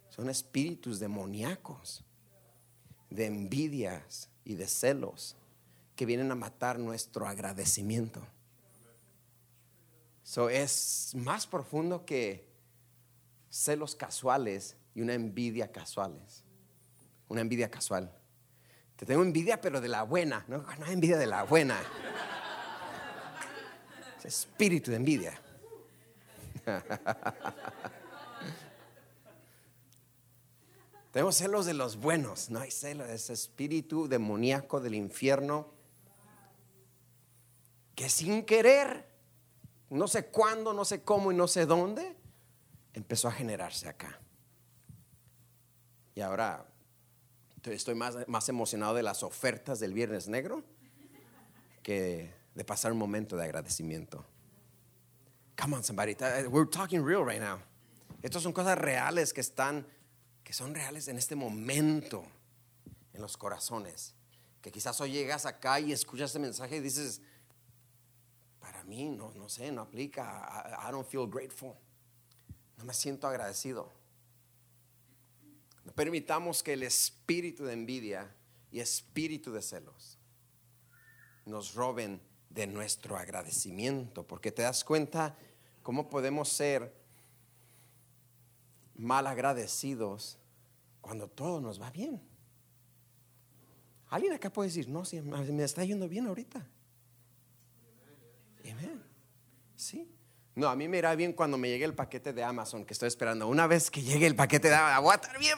[0.10, 2.04] Son espíritus demoníacos,
[3.10, 5.36] de envidias y de celos
[5.96, 8.22] que vienen a matar nuestro agradecimiento.
[10.24, 12.51] Eso es más profundo que
[13.52, 16.44] celos casuales y una envidia casuales.
[17.28, 18.12] Una envidia casual.
[18.96, 20.44] Te tengo envidia, pero de la buena.
[20.48, 21.80] No, no envidia de la buena.
[24.18, 25.40] Es espíritu de envidia.
[31.12, 35.68] Tenemos celos de los buenos, no hay celos, ese espíritu demoníaco del infierno
[37.96, 39.10] que sin querer,
[39.90, 42.16] no sé cuándo, no sé cómo y no sé dónde,
[42.94, 44.20] empezó a generarse acá.
[46.16, 46.66] Y ahora
[47.64, 50.64] estoy más, más emocionado de las ofertas del Viernes Negro
[51.84, 54.26] que de pasar un momento de agradecimiento.
[55.60, 56.16] Come on, somebody.
[56.50, 57.60] We're talking real right now.
[58.24, 59.86] Estas son cosas reales que están
[60.44, 62.24] que son reales en este momento,
[63.14, 64.16] en los corazones.
[64.62, 67.22] Que quizás hoy llegas acá y escuchas este mensaje y dices,
[68.60, 70.78] para mí no, no sé, no aplica.
[70.88, 71.76] I, don't feel grateful.
[72.82, 73.92] No me siento agradecido.
[75.86, 78.36] No permitamos que el espíritu de envidia
[78.72, 80.18] y espíritu de celos
[81.46, 85.38] nos roben de nuestro agradecimiento, porque te das cuenta
[85.84, 86.92] cómo podemos ser
[88.96, 90.40] mal agradecidos
[91.02, 92.20] cuando todo nos va bien.
[94.10, 96.68] Alguien acá puede decir, no, si me está yendo bien ahorita.
[98.64, 99.04] Amén.
[99.76, 100.12] Sí.
[100.54, 103.08] No, a mí me irá bien cuando me llegue el paquete de Amazon que estoy
[103.08, 103.48] esperando.
[103.48, 105.58] Una vez que llegue el paquete de Amazon, bien.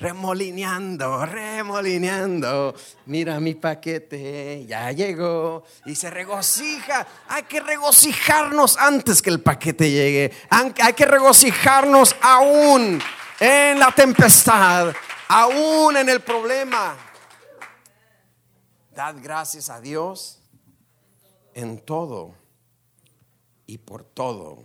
[0.00, 2.74] Remolineando, remolineando.
[3.06, 5.62] Mira mi paquete, ya llegó.
[5.86, 7.06] Y se regocija.
[7.28, 10.32] Hay que regocijarnos antes que el paquete llegue.
[10.50, 13.00] Hay que regocijarnos aún
[13.38, 14.92] en la tempestad,
[15.28, 16.96] aún en el problema.
[18.90, 20.42] Dad gracias a Dios
[21.54, 22.41] en todo
[23.72, 24.62] y por todo.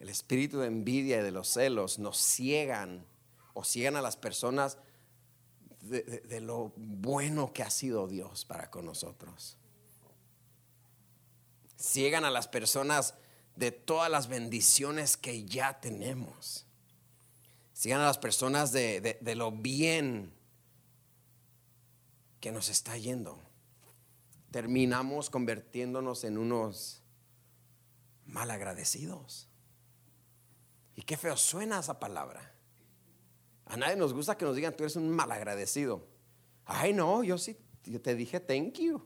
[0.00, 3.06] El espíritu de envidia y de los celos nos ciegan
[3.52, 4.78] o ciegan a las personas
[5.80, 9.56] de, lo bueno que ha sido Dios para con nosotros.
[11.78, 13.14] Ciegan a las personas
[13.54, 16.66] de todas las bendiciones que ya tenemos.
[17.74, 20.32] Ciegan a las personas de, de lo bien
[22.40, 23.40] que nos está yendo.
[24.50, 27.03] Terminamos convirtiéndonos en unos
[28.26, 29.48] malagradecidos.
[30.96, 32.52] Y qué feo suena esa palabra.
[33.66, 36.06] A nadie nos gusta que nos digan, tú eres un malagradecido.
[36.64, 39.04] Ay, no, yo sí, yo te dije thank you.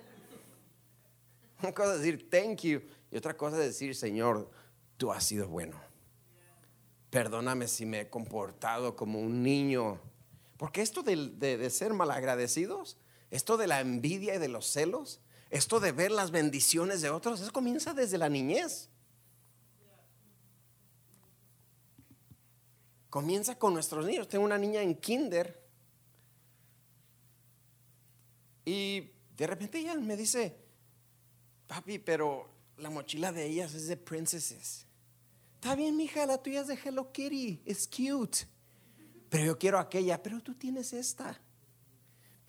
[1.62, 4.50] Una cosa es decir thank you y otra cosa es decir, Señor,
[4.96, 5.80] tú has sido bueno.
[7.10, 10.00] Perdóname si me he comportado como un niño.
[10.56, 12.98] Porque esto de, de ser malagradecidos,
[13.30, 17.40] esto de la envidia y de los celos, esto de ver las bendiciones de otros,
[17.40, 18.88] eso comienza desde la niñez.
[23.10, 24.28] Comienza con nuestros niños.
[24.28, 25.60] Tengo una niña en kinder
[28.64, 30.56] y de repente ella me dice,
[31.66, 34.86] papi, pero la mochila de ellas es de princesses.
[35.56, 38.46] Está bien, mija, la tuya es de Hello Kitty, es cute.
[39.28, 41.40] Pero yo quiero aquella, pero tú tienes esta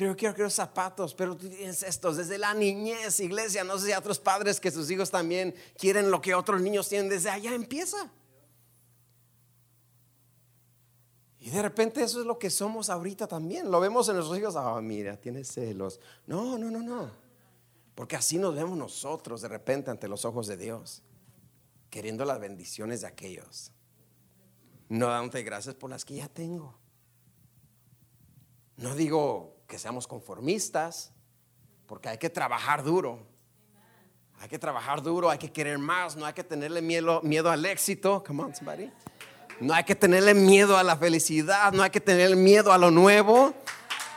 [0.01, 2.17] pero quiero que zapatos, pero tú tienes estos.
[2.17, 6.19] Desde la niñez, iglesia, no sé si otros padres que sus hijos también quieren lo
[6.19, 8.11] que otros niños tienen, desde allá empieza.
[11.37, 13.69] Y de repente eso es lo que somos ahorita también.
[13.69, 15.99] Lo vemos en nuestros hijos, ah, mira, tiene celos.
[16.25, 17.11] No, no, no, no.
[17.93, 21.03] Porque así nos vemos nosotros de repente ante los ojos de Dios,
[21.91, 23.71] queriendo las bendiciones de aquellos.
[24.89, 26.75] No dándote gracias por las que ya tengo.
[28.77, 31.13] No digo que seamos conformistas,
[31.87, 33.25] porque hay que trabajar duro.
[34.41, 37.65] Hay que trabajar duro, hay que querer más, no hay que tenerle miedo, miedo al
[37.65, 38.21] éxito.
[38.27, 38.91] Come on, somebody.
[39.61, 42.91] No hay que tenerle miedo a la felicidad, no hay que tenerle miedo a lo
[42.91, 43.53] nuevo.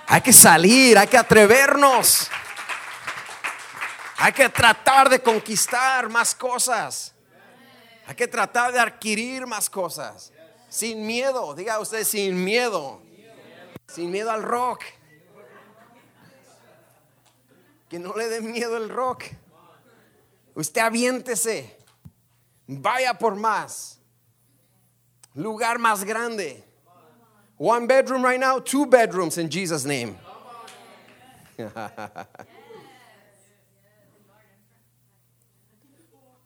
[0.09, 2.29] Hay que salir, hay que atrevernos.
[4.17, 7.15] Hay que tratar de conquistar más cosas.
[8.09, 10.33] Hay que tratar de adquirir más cosas.
[10.69, 13.01] Sin miedo, diga usted, sin miedo.
[13.87, 14.83] Sin miedo al rock.
[17.95, 19.23] Que no le dé miedo el rock.
[20.57, 21.71] Usted aviéntese.
[22.67, 23.99] Vaya por más.
[25.37, 26.65] Lugar más grande.
[27.57, 30.19] One bedroom right now, two bedrooms in Jesus' name.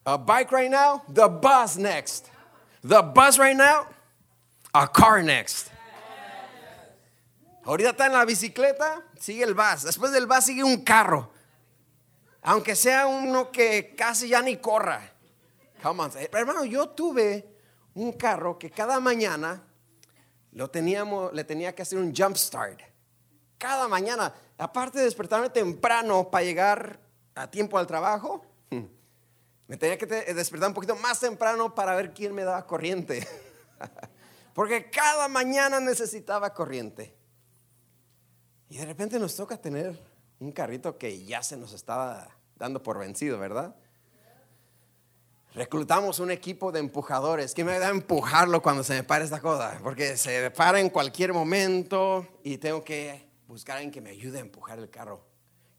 [0.05, 2.31] a bike right now, the bus next.
[2.85, 3.87] The bus right now,
[4.75, 5.71] a car next.
[7.65, 9.85] Ahorita está en la bicicleta, sigue el bus.
[9.85, 11.38] Después del bus sigue un carro.
[12.49, 15.13] Aunque sea uno que casi ya ni corra.
[16.33, 17.47] Hermano, yo tuve
[17.93, 19.63] un carro que cada mañana
[20.53, 22.81] lo teníamos, le tenía que hacer un jump start.
[23.59, 26.99] Cada mañana, aparte de despertarme temprano para llegar
[27.35, 28.47] a tiempo al trabajo,
[29.66, 33.29] me tenía que despertar un poquito más temprano para ver quién me daba corriente.
[34.55, 37.14] Porque cada mañana necesitaba corriente.
[38.70, 40.01] Y de repente nos toca tener
[40.41, 43.75] un carrito que ya se nos estaba dando por vencido, ¿verdad?
[45.55, 47.55] Reclutamos un equipo de empujadores.
[47.55, 49.79] ¿Quién me da a empujarlo cuando se me para esta cosa?
[49.83, 54.39] Porque se para en cualquier momento y tengo que buscar a alguien que me ayude
[54.39, 55.25] a empujar el carro.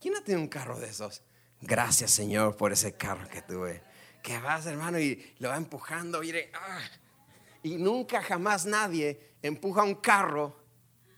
[0.01, 1.21] ¿Quién ha tenido un carro de esos?
[1.61, 3.83] Gracias, Señor, por ese carro que tuve.
[4.23, 6.23] Que vas, hermano, y lo va empujando.
[6.23, 6.81] Y, ah,
[7.63, 10.57] Y nunca jamás nadie empuja un carro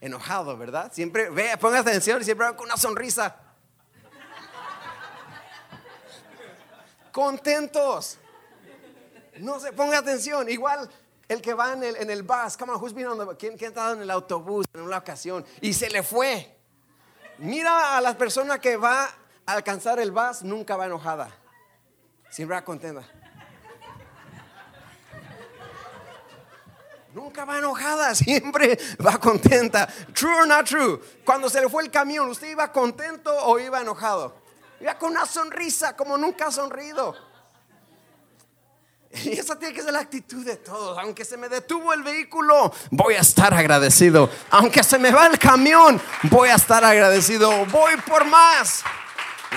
[0.02, 0.92] enojado, ¿verdad?
[0.94, 3.41] Siempre, ve, ponga atención, siempre van con una sonrisa.
[7.12, 8.18] Contentos.
[9.40, 10.50] No se ponga atención.
[10.50, 10.90] Igual
[11.28, 13.94] el que va en el, bus, come on, who's been on the, ¿quién, ¿quién estado
[13.94, 16.58] en el autobús en una ocasión y se le fue?
[17.38, 19.06] Mira a la persona que va
[19.46, 21.30] a alcanzar el bus, nunca va enojada.
[22.30, 23.04] Siempre va contenta.
[27.14, 29.88] Nunca va enojada, siempre va contenta.
[30.14, 31.00] True or not true.
[31.24, 34.41] Cuando se le fue el camión, ¿usted iba contento o iba enojado?
[34.82, 37.16] Iba con una sonrisa como nunca ha sonrido.
[39.24, 40.98] Y esa tiene que ser la actitud de todos.
[40.98, 44.30] Aunque se me detuvo el vehículo, voy a estar agradecido.
[44.52, 47.66] Aunque se me va el camión, voy a estar agradecido.
[47.66, 48.84] Voy por más.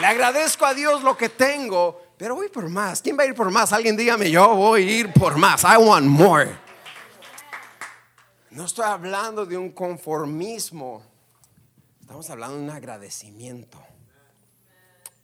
[0.01, 3.01] Le agradezco a Dios lo que tengo, pero voy por más.
[3.01, 3.73] ¿Quién va a ir por más?
[3.73, 5.63] Alguien dígame, yo voy a ir por más.
[5.63, 6.59] I want more.
[8.51, 11.05] No estoy hablando de un conformismo.
[12.01, 13.94] Estamos hablando de un agradecimiento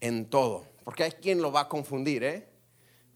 [0.01, 0.66] en todo.
[0.84, 2.48] Porque hay quien lo va a confundir, ¿eh?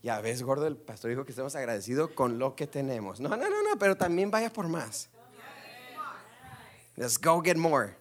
[0.03, 3.21] Ya ves, gordo, el pastor dijo que estamos agradecidos con lo que tenemos.
[3.21, 5.09] No, no, no, no, pero también vaya por más.
[6.97, 7.97] Let's go get more.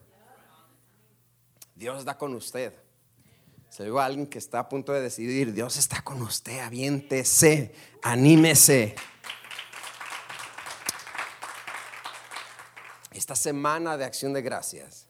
[1.75, 2.73] Dios está con usted.
[3.69, 7.73] Se digo a alguien que está a punto de decidir, Dios está con usted, aviéntese,
[8.03, 8.95] anímese.
[13.11, 15.07] Esta semana de acción de gracias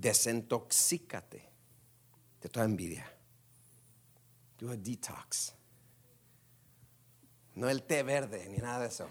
[0.00, 1.52] desintoxícate
[2.40, 3.06] de toda envidia.
[4.58, 5.54] Do a detox.
[7.54, 9.08] No el té verde ni nada de eso.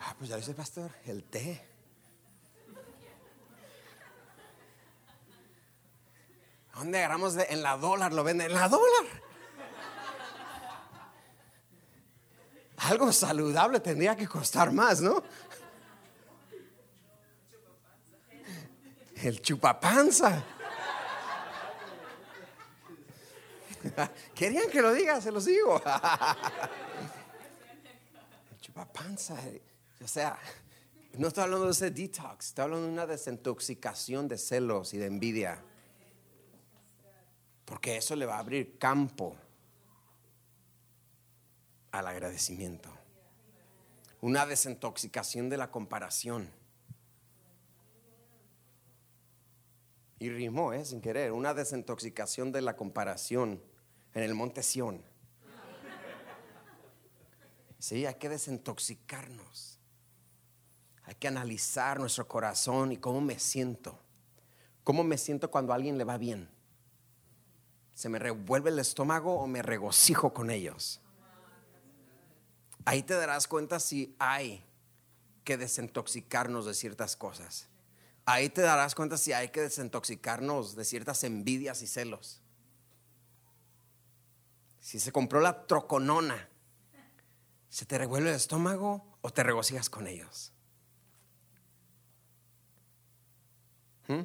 [0.00, 1.66] Ah, pues ya dice pastor, el té.
[6.74, 8.12] ¿Dónde agarramos de, en la dólar?
[8.12, 9.04] Lo venden en la dólar.
[12.78, 15.22] Algo saludable tendría que costar más, ¿no?
[19.22, 20.42] El chupapanza.
[24.34, 25.82] Querían que lo diga, se los digo.
[28.50, 29.36] El chupapanza.
[30.02, 30.38] O sea,
[31.18, 35.06] no estoy hablando de ese detox, estoy hablando de una desintoxicación de celos y de
[35.06, 35.62] envidia.
[37.64, 39.36] Porque eso le va a abrir campo
[41.92, 42.90] al agradecimiento.
[44.22, 46.59] Una desintoxicación de la comparación.
[50.20, 50.84] Y rimó, ¿eh?
[50.84, 53.62] sin querer, una desintoxicación de la comparación
[54.12, 55.02] en el monte Sión.
[57.78, 59.78] Sí, hay que desintoxicarnos.
[61.04, 63.98] Hay que analizar nuestro corazón y cómo me siento.
[64.84, 66.50] ¿Cómo me siento cuando a alguien le va bien?
[67.94, 71.00] ¿Se me revuelve el estómago o me regocijo con ellos?
[72.84, 74.62] Ahí te darás cuenta si hay
[75.44, 77.70] que desintoxicarnos de ciertas cosas.
[78.24, 82.40] Ahí te darás cuenta si hay que desintoxicarnos de ciertas envidias y celos.
[84.80, 86.48] Si se compró la troconona,
[87.68, 90.52] ¿se te revuelve el estómago o te regocijas con ellos?
[94.08, 94.22] ¿Mm?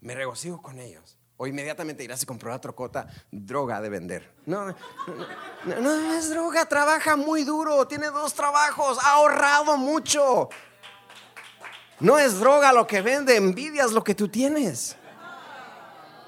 [0.00, 1.18] Me regocijo con ellos.
[1.38, 4.32] O inmediatamente irás y compró la trocota, droga de vender.
[4.46, 4.74] No, no,
[5.66, 10.48] no, no, es droga, trabaja muy duro, tiene dos trabajos, ha ahorrado mucho.
[12.00, 14.96] No es droga lo que vende, envidias lo que tú tienes.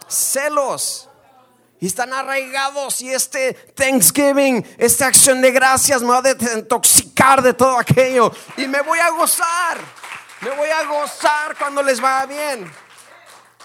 [0.08, 1.08] Celos.
[1.80, 7.54] Y están arraigados y este Thanksgiving, esta acción de gracias me va a desintoxicar de
[7.54, 8.32] todo aquello.
[8.56, 9.78] Y me voy a gozar.
[10.40, 12.87] Me voy a gozar cuando les vaya bien.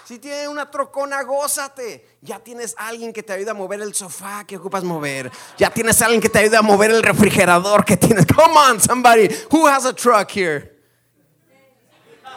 [0.04, 2.18] Si tienen una trocona, gózate.
[2.20, 5.30] Ya tienes alguien que te ayuda a mover el sofá que ocupas mover.
[5.56, 8.26] Ya tienes alguien que te ayuda a mover el refrigerador que tienes.
[8.26, 9.28] Come on, somebody.
[9.50, 10.74] Who has a truck here?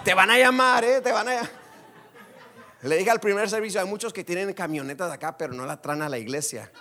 [0.05, 1.01] Te van a llamar, ¿eh?
[1.01, 1.49] Te van a
[2.83, 6.01] Le dije al primer servicio, hay muchos que tienen camionetas acá, pero no la traen
[6.03, 6.71] a la iglesia.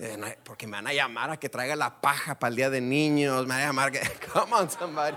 [0.00, 2.80] Eh, porque me van a llamar a que traiga la paja para el día de
[2.80, 3.42] niños.
[3.46, 4.00] Me van a llamar que,
[4.32, 5.14] come on, somebody.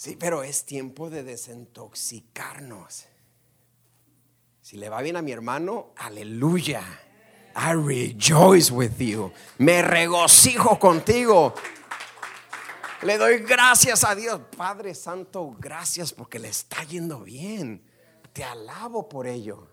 [0.00, 3.04] Sí, pero es tiempo de desintoxicarnos.
[4.62, 6.80] Si le va bien a mi hermano, aleluya.
[7.54, 9.30] I rejoice with you.
[9.58, 11.52] Me regocijo contigo.
[13.02, 14.40] Le doy gracias a Dios.
[14.56, 17.84] Padre Santo, gracias porque le está yendo bien.
[18.32, 19.68] Te alabo por ello.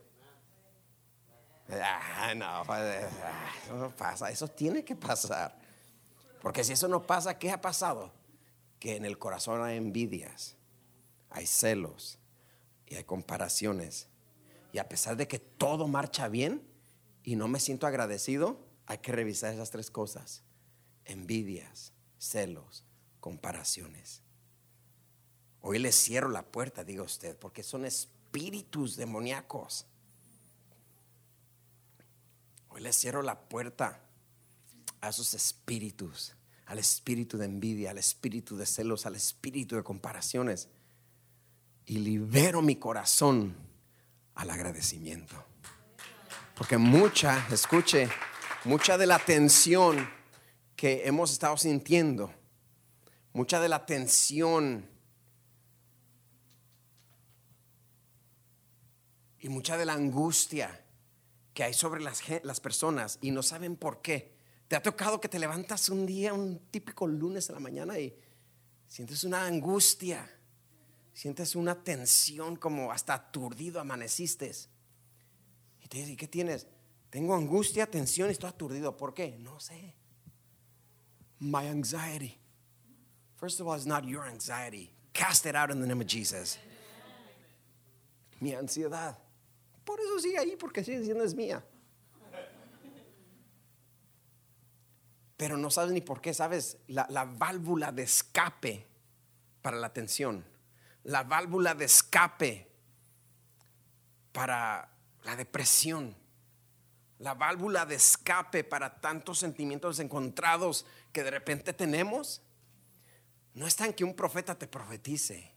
[1.71, 4.29] Ah, no, eso no pasa.
[4.29, 5.57] Eso tiene que pasar.
[6.41, 8.11] Porque si eso no pasa, ¿qué ha pasado?
[8.79, 10.55] Que en el corazón hay envidias,
[11.29, 12.19] hay celos
[12.85, 14.07] y hay comparaciones.
[14.73, 16.61] y a pesar de que todo marcha bien
[17.23, 20.43] y no me siento agradecido, hay que revisar esas tres cosas.
[21.05, 22.85] Envidias, celos,
[23.19, 24.21] comparaciones.
[25.61, 29.85] Hoy le cierro la puerta, diga usted, porque son espíritus demoníacos.
[32.69, 34.01] Hoy le cierro la puerta
[35.01, 36.36] a esos espíritus,
[36.67, 40.69] al espíritu de envidia, al espíritu de celos, al espíritu de comparaciones.
[41.85, 43.55] Y libero mi corazón
[44.35, 45.35] al agradecimiento.
[46.55, 48.09] Porque mucha, escuche,
[48.65, 50.09] mucha de la tensión
[50.75, 52.33] que hemos estado sintiendo,
[53.33, 54.89] mucha de la tensión
[59.39, 60.83] y mucha de la angustia
[61.53, 64.36] que hay sobre las, las, personas y no saben por qué.
[64.67, 68.13] ¿Te ha tocado que te levantas un día, un típico lunes a la mañana y
[68.87, 70.29] sientes una angustia,
[71.13, 74.51] sientes una tensión como hasta aturdido amaneciste?
[75.83, 76.67] Y te dices, ¿y qué tienes?
[77.09, 78.97] Tengo angustia, tensión y estoy aturdido.
[78.97, 79.37] ¿Por qué?
[79.39, 79.95] No sé.
[81.39, 82.37] My anxiety.
[83.37, 84.91] First of all, it's not your anxiety.
[85.13, 86.57] Cast it out in the name of Jesus.
[88.41, 89.17] Mi ansiedad.
[89.85, 91.63] Por eso sigue ahí, porque sigue es mía.
[95.37, 98.87] Pero no sabes ni por qué, sabes, la, la válvula de escape
[99.61, 100.43] para la tensión,
[101.03, 102.67] la válvula de escape
[104.31, 104.89] para
[105.23, 106.15] la depresión,
[107.19, 112.41] la válvula de escape para tantos sentimientos encontrados que de repente tenemos,
[113.53, 115.53] no está en que un profeta te profetice,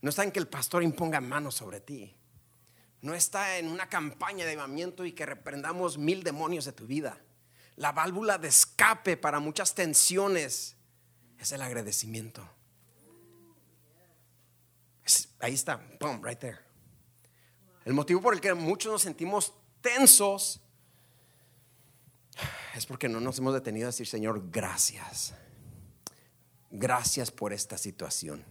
[0.00, 2.16] no está en que el pastor imponga manos sobre ti
[3.06, 7.18] no está en una campaña de avivamiento y que reprendamos mil demonios de tu vida.
[7.76, 10.76] La válvula de escape para muchas tensiones
[11.38, 12.48] es el agradecimiento.
[15.40, 16.58] ahí está, boom, right there.
[17.84, 20.60] El motivo por el que muchos nos sentimos tensos
[22.74, 25.34] es porque no nos hemos detenido a decir, Señor, gracias.
[26.70, 28.44] Gracias por esta situación.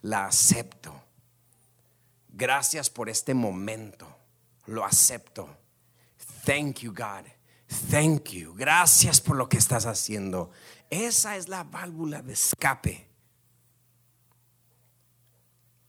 [0.00, 1.02] La acepto
[2.32, 4.08] Gracias por este momento.
[4.66, 5.48] Lo acepto.
[6.44, 7.26] Thank you, God.
[7.90, 8.54] Thank you.
[8.54, 10.50] Gracias por lo que estás haciendo.
[10.90, 13.08] Esa es la válvula de escape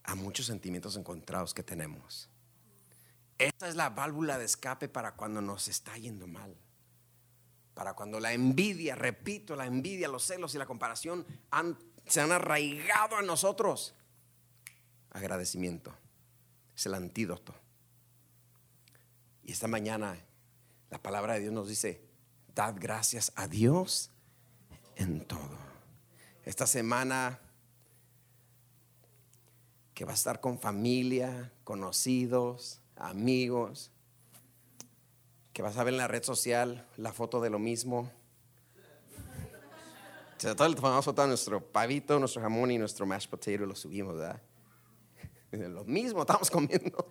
[0.03, 2.29] a muchos sentimientos encontrados que tenemos.
[3.37, 6.55] Esa es la válvula de escape para cuando nos está yendo mal.
[7.73, 11.25] Para cuando la envidia, repito, la envidia, los celos y la comparación
[12.05, 13.95] se han arraigado a nosotros.
[15.09, 15.93] Agradecimiento.
[16.75, 17.55] Es el antídoto.
[19.43, 20.17] Y esta mañana
[20.93, 22.03] la palabra de Dios nos dice,
[22.53, 24.11] dad gracias a Dios
[24.95, 25.57] en todo.
[26.45, 27.39] Esta semana
[29.95, 33.89] que va a estar con familia, conocidos, amigos,
[35.51, 38.11] que vas a ver en la red social la foto de lo mismo.
[40.37, 44.39] Todo el tomamos foto nuestro pavito, nuestro jamón y nuestro mashed potato lo subimos, ¿verdad?
[45.53, 47.03] Lo mismo estamos comiendo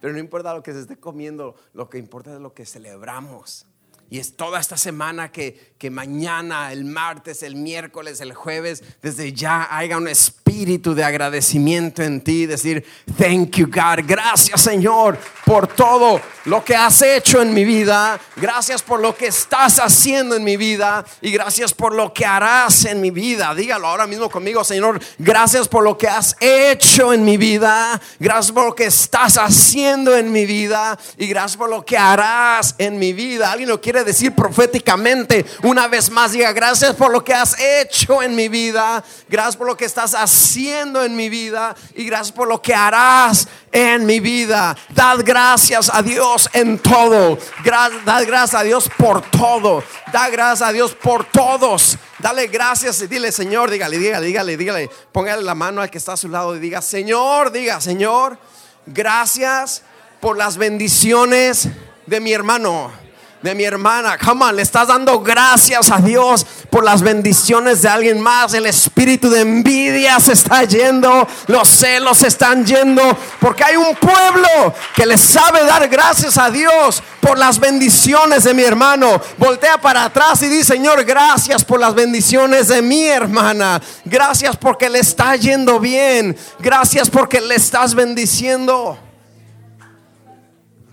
[0.00, 3.66] Pero no importa lo que se esté comiendo, lo que importa es lo que celebramos.
[4.08, 9.32] Y es toda esta semana que, que mañana, el martes, el miércoles, el jueves, desde
[9.32, 12.46] ya haya un espíritu de agradecimiento en ti.
[12.46, 12.84] Decir,
[13.18, 14.04] thank you God.
[14.06, 18.20] Gracias Señor por todo lo que has hecho en mi vida.
[18.36, 21.04] Gracias por lo que estás haciendo en mi vida.
[21.20, 23.56] Y gracias por lo que harás en mi vida.
[23.56, 25.00] Dígalo ahora mismo conmigo, Señor.
[25.18, 28.00] Gracias por lo que has hecho en mi vida.
[28.20, 30.96] Gracias por lo que estás haciendo en mi vida.
[31.18, 33.50] Y gracias por lo que harás en mi vida.
[33.50, 33.95] ¿Alguien lo quiere?
[34.04, 39.04] Decir proféticamente una vez más, diga gracias por lo que has hecho en mi vida,
[39.28, 43.48] gracias por lo que estás haciendo en mi vida y gracias por lo que harás
[43.72, 44.76] en mi vida.
[44.90, 47.38] Dad gracias a Dios en todo.
[47.64, 49.82] Dad gracias a Dios por todo.
[50.12, 51.98] Da gracias a Dios por todos.
[52.18, 54.90] Dale gracias y dile, Señor, dígale, dígale, dígale, dígale.
[55.12, 58.38] Póngale la mano al que está a su lado y diga, Señor, diga, Señor,
[58.86, 59.82] gracias
[60.20, 61.68] por las bendiciones
[62.06, 63.05] de mi hermano
[63.46, 64.18] de mi hermana.
[64.18, 68.52] Come le estás dando gracias a Dios por las bendiciones de alguien más.
[68.54, 73.02] El espíritu de envidia se está yendo, los celos se están yendo,
[73.40, 78.52] porque hay un pueblo que le sabe dar gracias a Dios por las bendiciones de
[78.52, 79.22] mi hermano.
[79.38, 83.80] Voltea para atrás y dice, Señor, gracias por las bendiciones de mi hermana.
[84.04, 86.36] Gracias porque le está yendo bien.
[86.58, 89.05] Gracias porque le estás bendiciendo.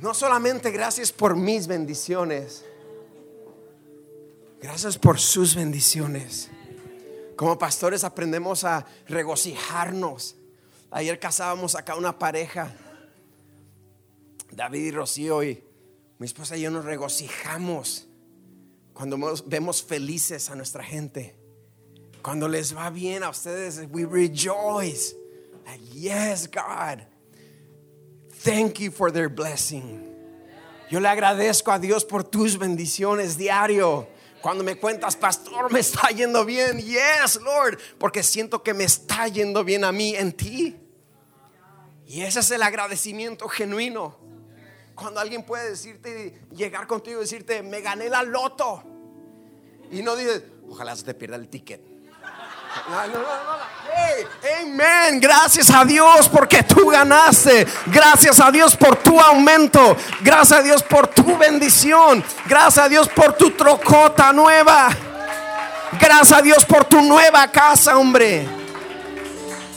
[0.04, 2.66] No solamente gracias por mis bendiciones,
[4.62, 6.50] gracias por sus bendiciones.
[7.38, 10.36] Como pastores aprendemos a regocijarnos.
[10.92, 12.76] Ayer casábamos acá una pareja
[14.52, 15.64] David y Rocío y
[16.20, 18.06] mi esposa y yo nos regocijamos
[18.94, 21.34] cuando vemos- felices a nuestra gente.
[22.22, 25.16] Cuando les va bien a ustedes, we rejoice.
[25.94, 27.13] Yes, God.
[28.44, 30.02] Thank you for their blessing.
[30.90, 34.08] Yo le agradezco a Dios por tus bendiciones diario.
[34.42, 36.80] Cuando me cuentas, pastor, me está yendo bien.
[36.80, 40.76] Yes, Lord, porque siento que me está yendo bien a mí en ti.
[42.06, 44.18] Y ese es el agradecimiento genuino.
[44.94, 48.84] Cuando alguien puede decirte, llegar contigo y decirte, me gané la loto.
[49.90, 51.93] Y no dices, ojalá se te pierda el ticket.
[55.20, 57.68] Gracias a Dios porque tú ganaste.
[57.88, 59.96] Gracias a Dios por tu aumento.
[60.22, 62.24] Gracias a Dios por tu bendición.
[62.46, 64.90] Gracias a Dios por tu trocota nueva.
[66.00, 68.48] Gracias a Dios por tu nueva casa, hombre.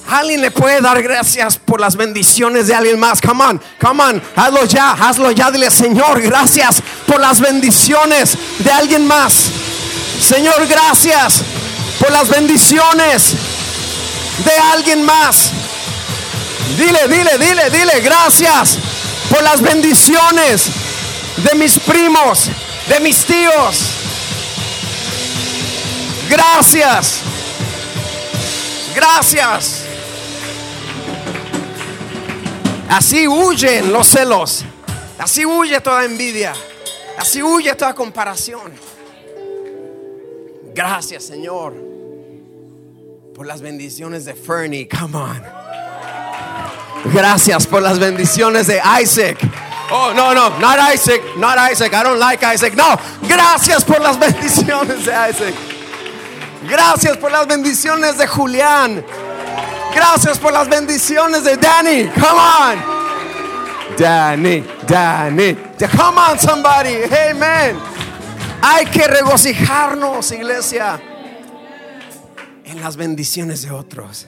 [0.08, 3.20] Alguien le puede dar gracias por las bendiciones de alguien más.
[3.20, 5.50] Come on, come on, hazlo ya, hazlo ya.
[5.50, 9.50] Dile, Señor, gracias por las bendiciones de alguien más.
[10.20, 11.42] Señor, gracias
[11.98, 13.34] por las bendiciones
[14.44, 15.52] de alguien más.
[16.76, 18.78] Dile, dile, dile, dile, gracias
[19.30, 20.70] por las bendiciones
[21.36, 22.50] de mis primos,
[22.88, 23.78] de mis tíos.
[26.28, 27.20] Gracias.
[28.94, 29.82] Gracias.
[32.88, 34.64] Así huyen los celos.
[35.18, 36.52] Así huye toda envidia.
[37.18, 38.72] Así huye toda comparación.
[40.76, 41.72] Gracias, Señor,
[43.34, 44.86] por las bendiciones de Fernie.
[44.86, 45.42] Come on.
[47.14, 49.38] Gracias por las bendiciones de Isaac.
[49.90, 51.94] Oh, no, no, not Isaac, not Isaac.
[51.94, 52.74] I don't like Isaac.
[52.76, 52.94] No,
[53.26, 55.54] gracias por las bendiciones de Isaac.
[56.68, 59.02] Gracias por las bendiciones de Julián.
[59.94, 62.04] Gracias por las bendiciones de Danny.
[62.08, 63.96] Come on.
[63.96, 65.54] Danny, Danny.
[65.96, 67.02] Come on, somebody.
[67.04, 67.78] Amen.
[68.62, 71.00] Hay que regocijarnos, iglesia,
[72.64, 74.26] en las bendiciones de otros.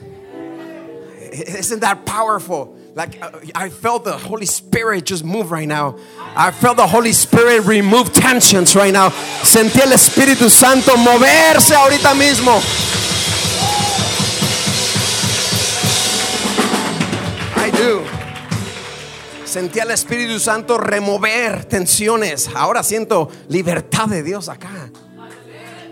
[1.31, 2.75] Isn't that powerful?
[2.95, 5.97] Like uh, I felt the Holy Spirit just move right now.
[6.35, 9.09] I felt the Holy Spirit remove tensions right now.
[9.43, 12.59] Sentí el Espíritu Santo moverse ahorita mismo.
[17.55, 18.18] I do.
[19.49, 22.51] Sentí al Espíritu Santo remover tensiones.
[22.53, 24.91] Ahora siento libertad de Dios acá.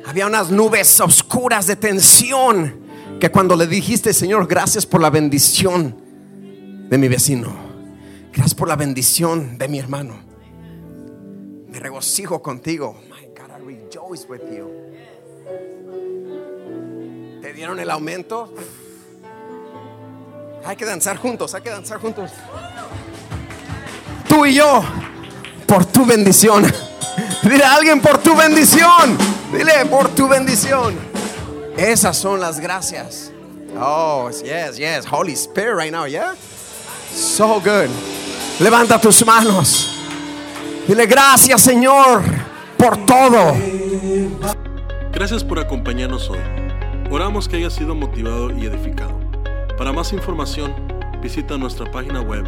[0.05, 2.79] Había unas nubes oscuras de tensión
[3.19, 5.95] que cuando le dijiste, Señor, gracias por la bendición
[6.87, 7.51] de mi vecino.
[8.31, 10.19] Gracias por la bendición de mi hermano.
[11.67, 12.95] Me regocijo contigo.
[13.09, 14.69] My God, I rejoice with you.
[17.41, 18.53] ¿Te dieron el aumento?
[20.63, 22.29] Hay que danzar juntos, hay que danzar juntos.
[24.27, 24.83] Tú y yo,
[25.65, 26.65] por tu bendición.
[27.43, 29.17] Dile a alguien por tu bendición.
[29.51, 30.95] Dile por tu bendición.
[31.77, 33.31] Esas son las gracias.
[33.79, 35.05] Oh, yes, yes.
[35.09, 36.35] Holy Spirit right now, yeah?
[37.13, 37.89] So good.
[38.59, 39.93] Levanta tus manos.
[40.87, 42.23] Dile gracias, Señor,
[42.77, 43.55] por todo.
[45.11, 46.39] Gracias por acompañarnos hoy.
[47.11, 49.19] Oramos que haya sido motivado y edificado.
[49.77, 50.73] Para más información,
[51.21, 52.45] visita nuestra página web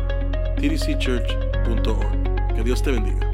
[0.59, 2.55] tdcchurch.org.
[2.55, 3.31] Que Dios te bendiga.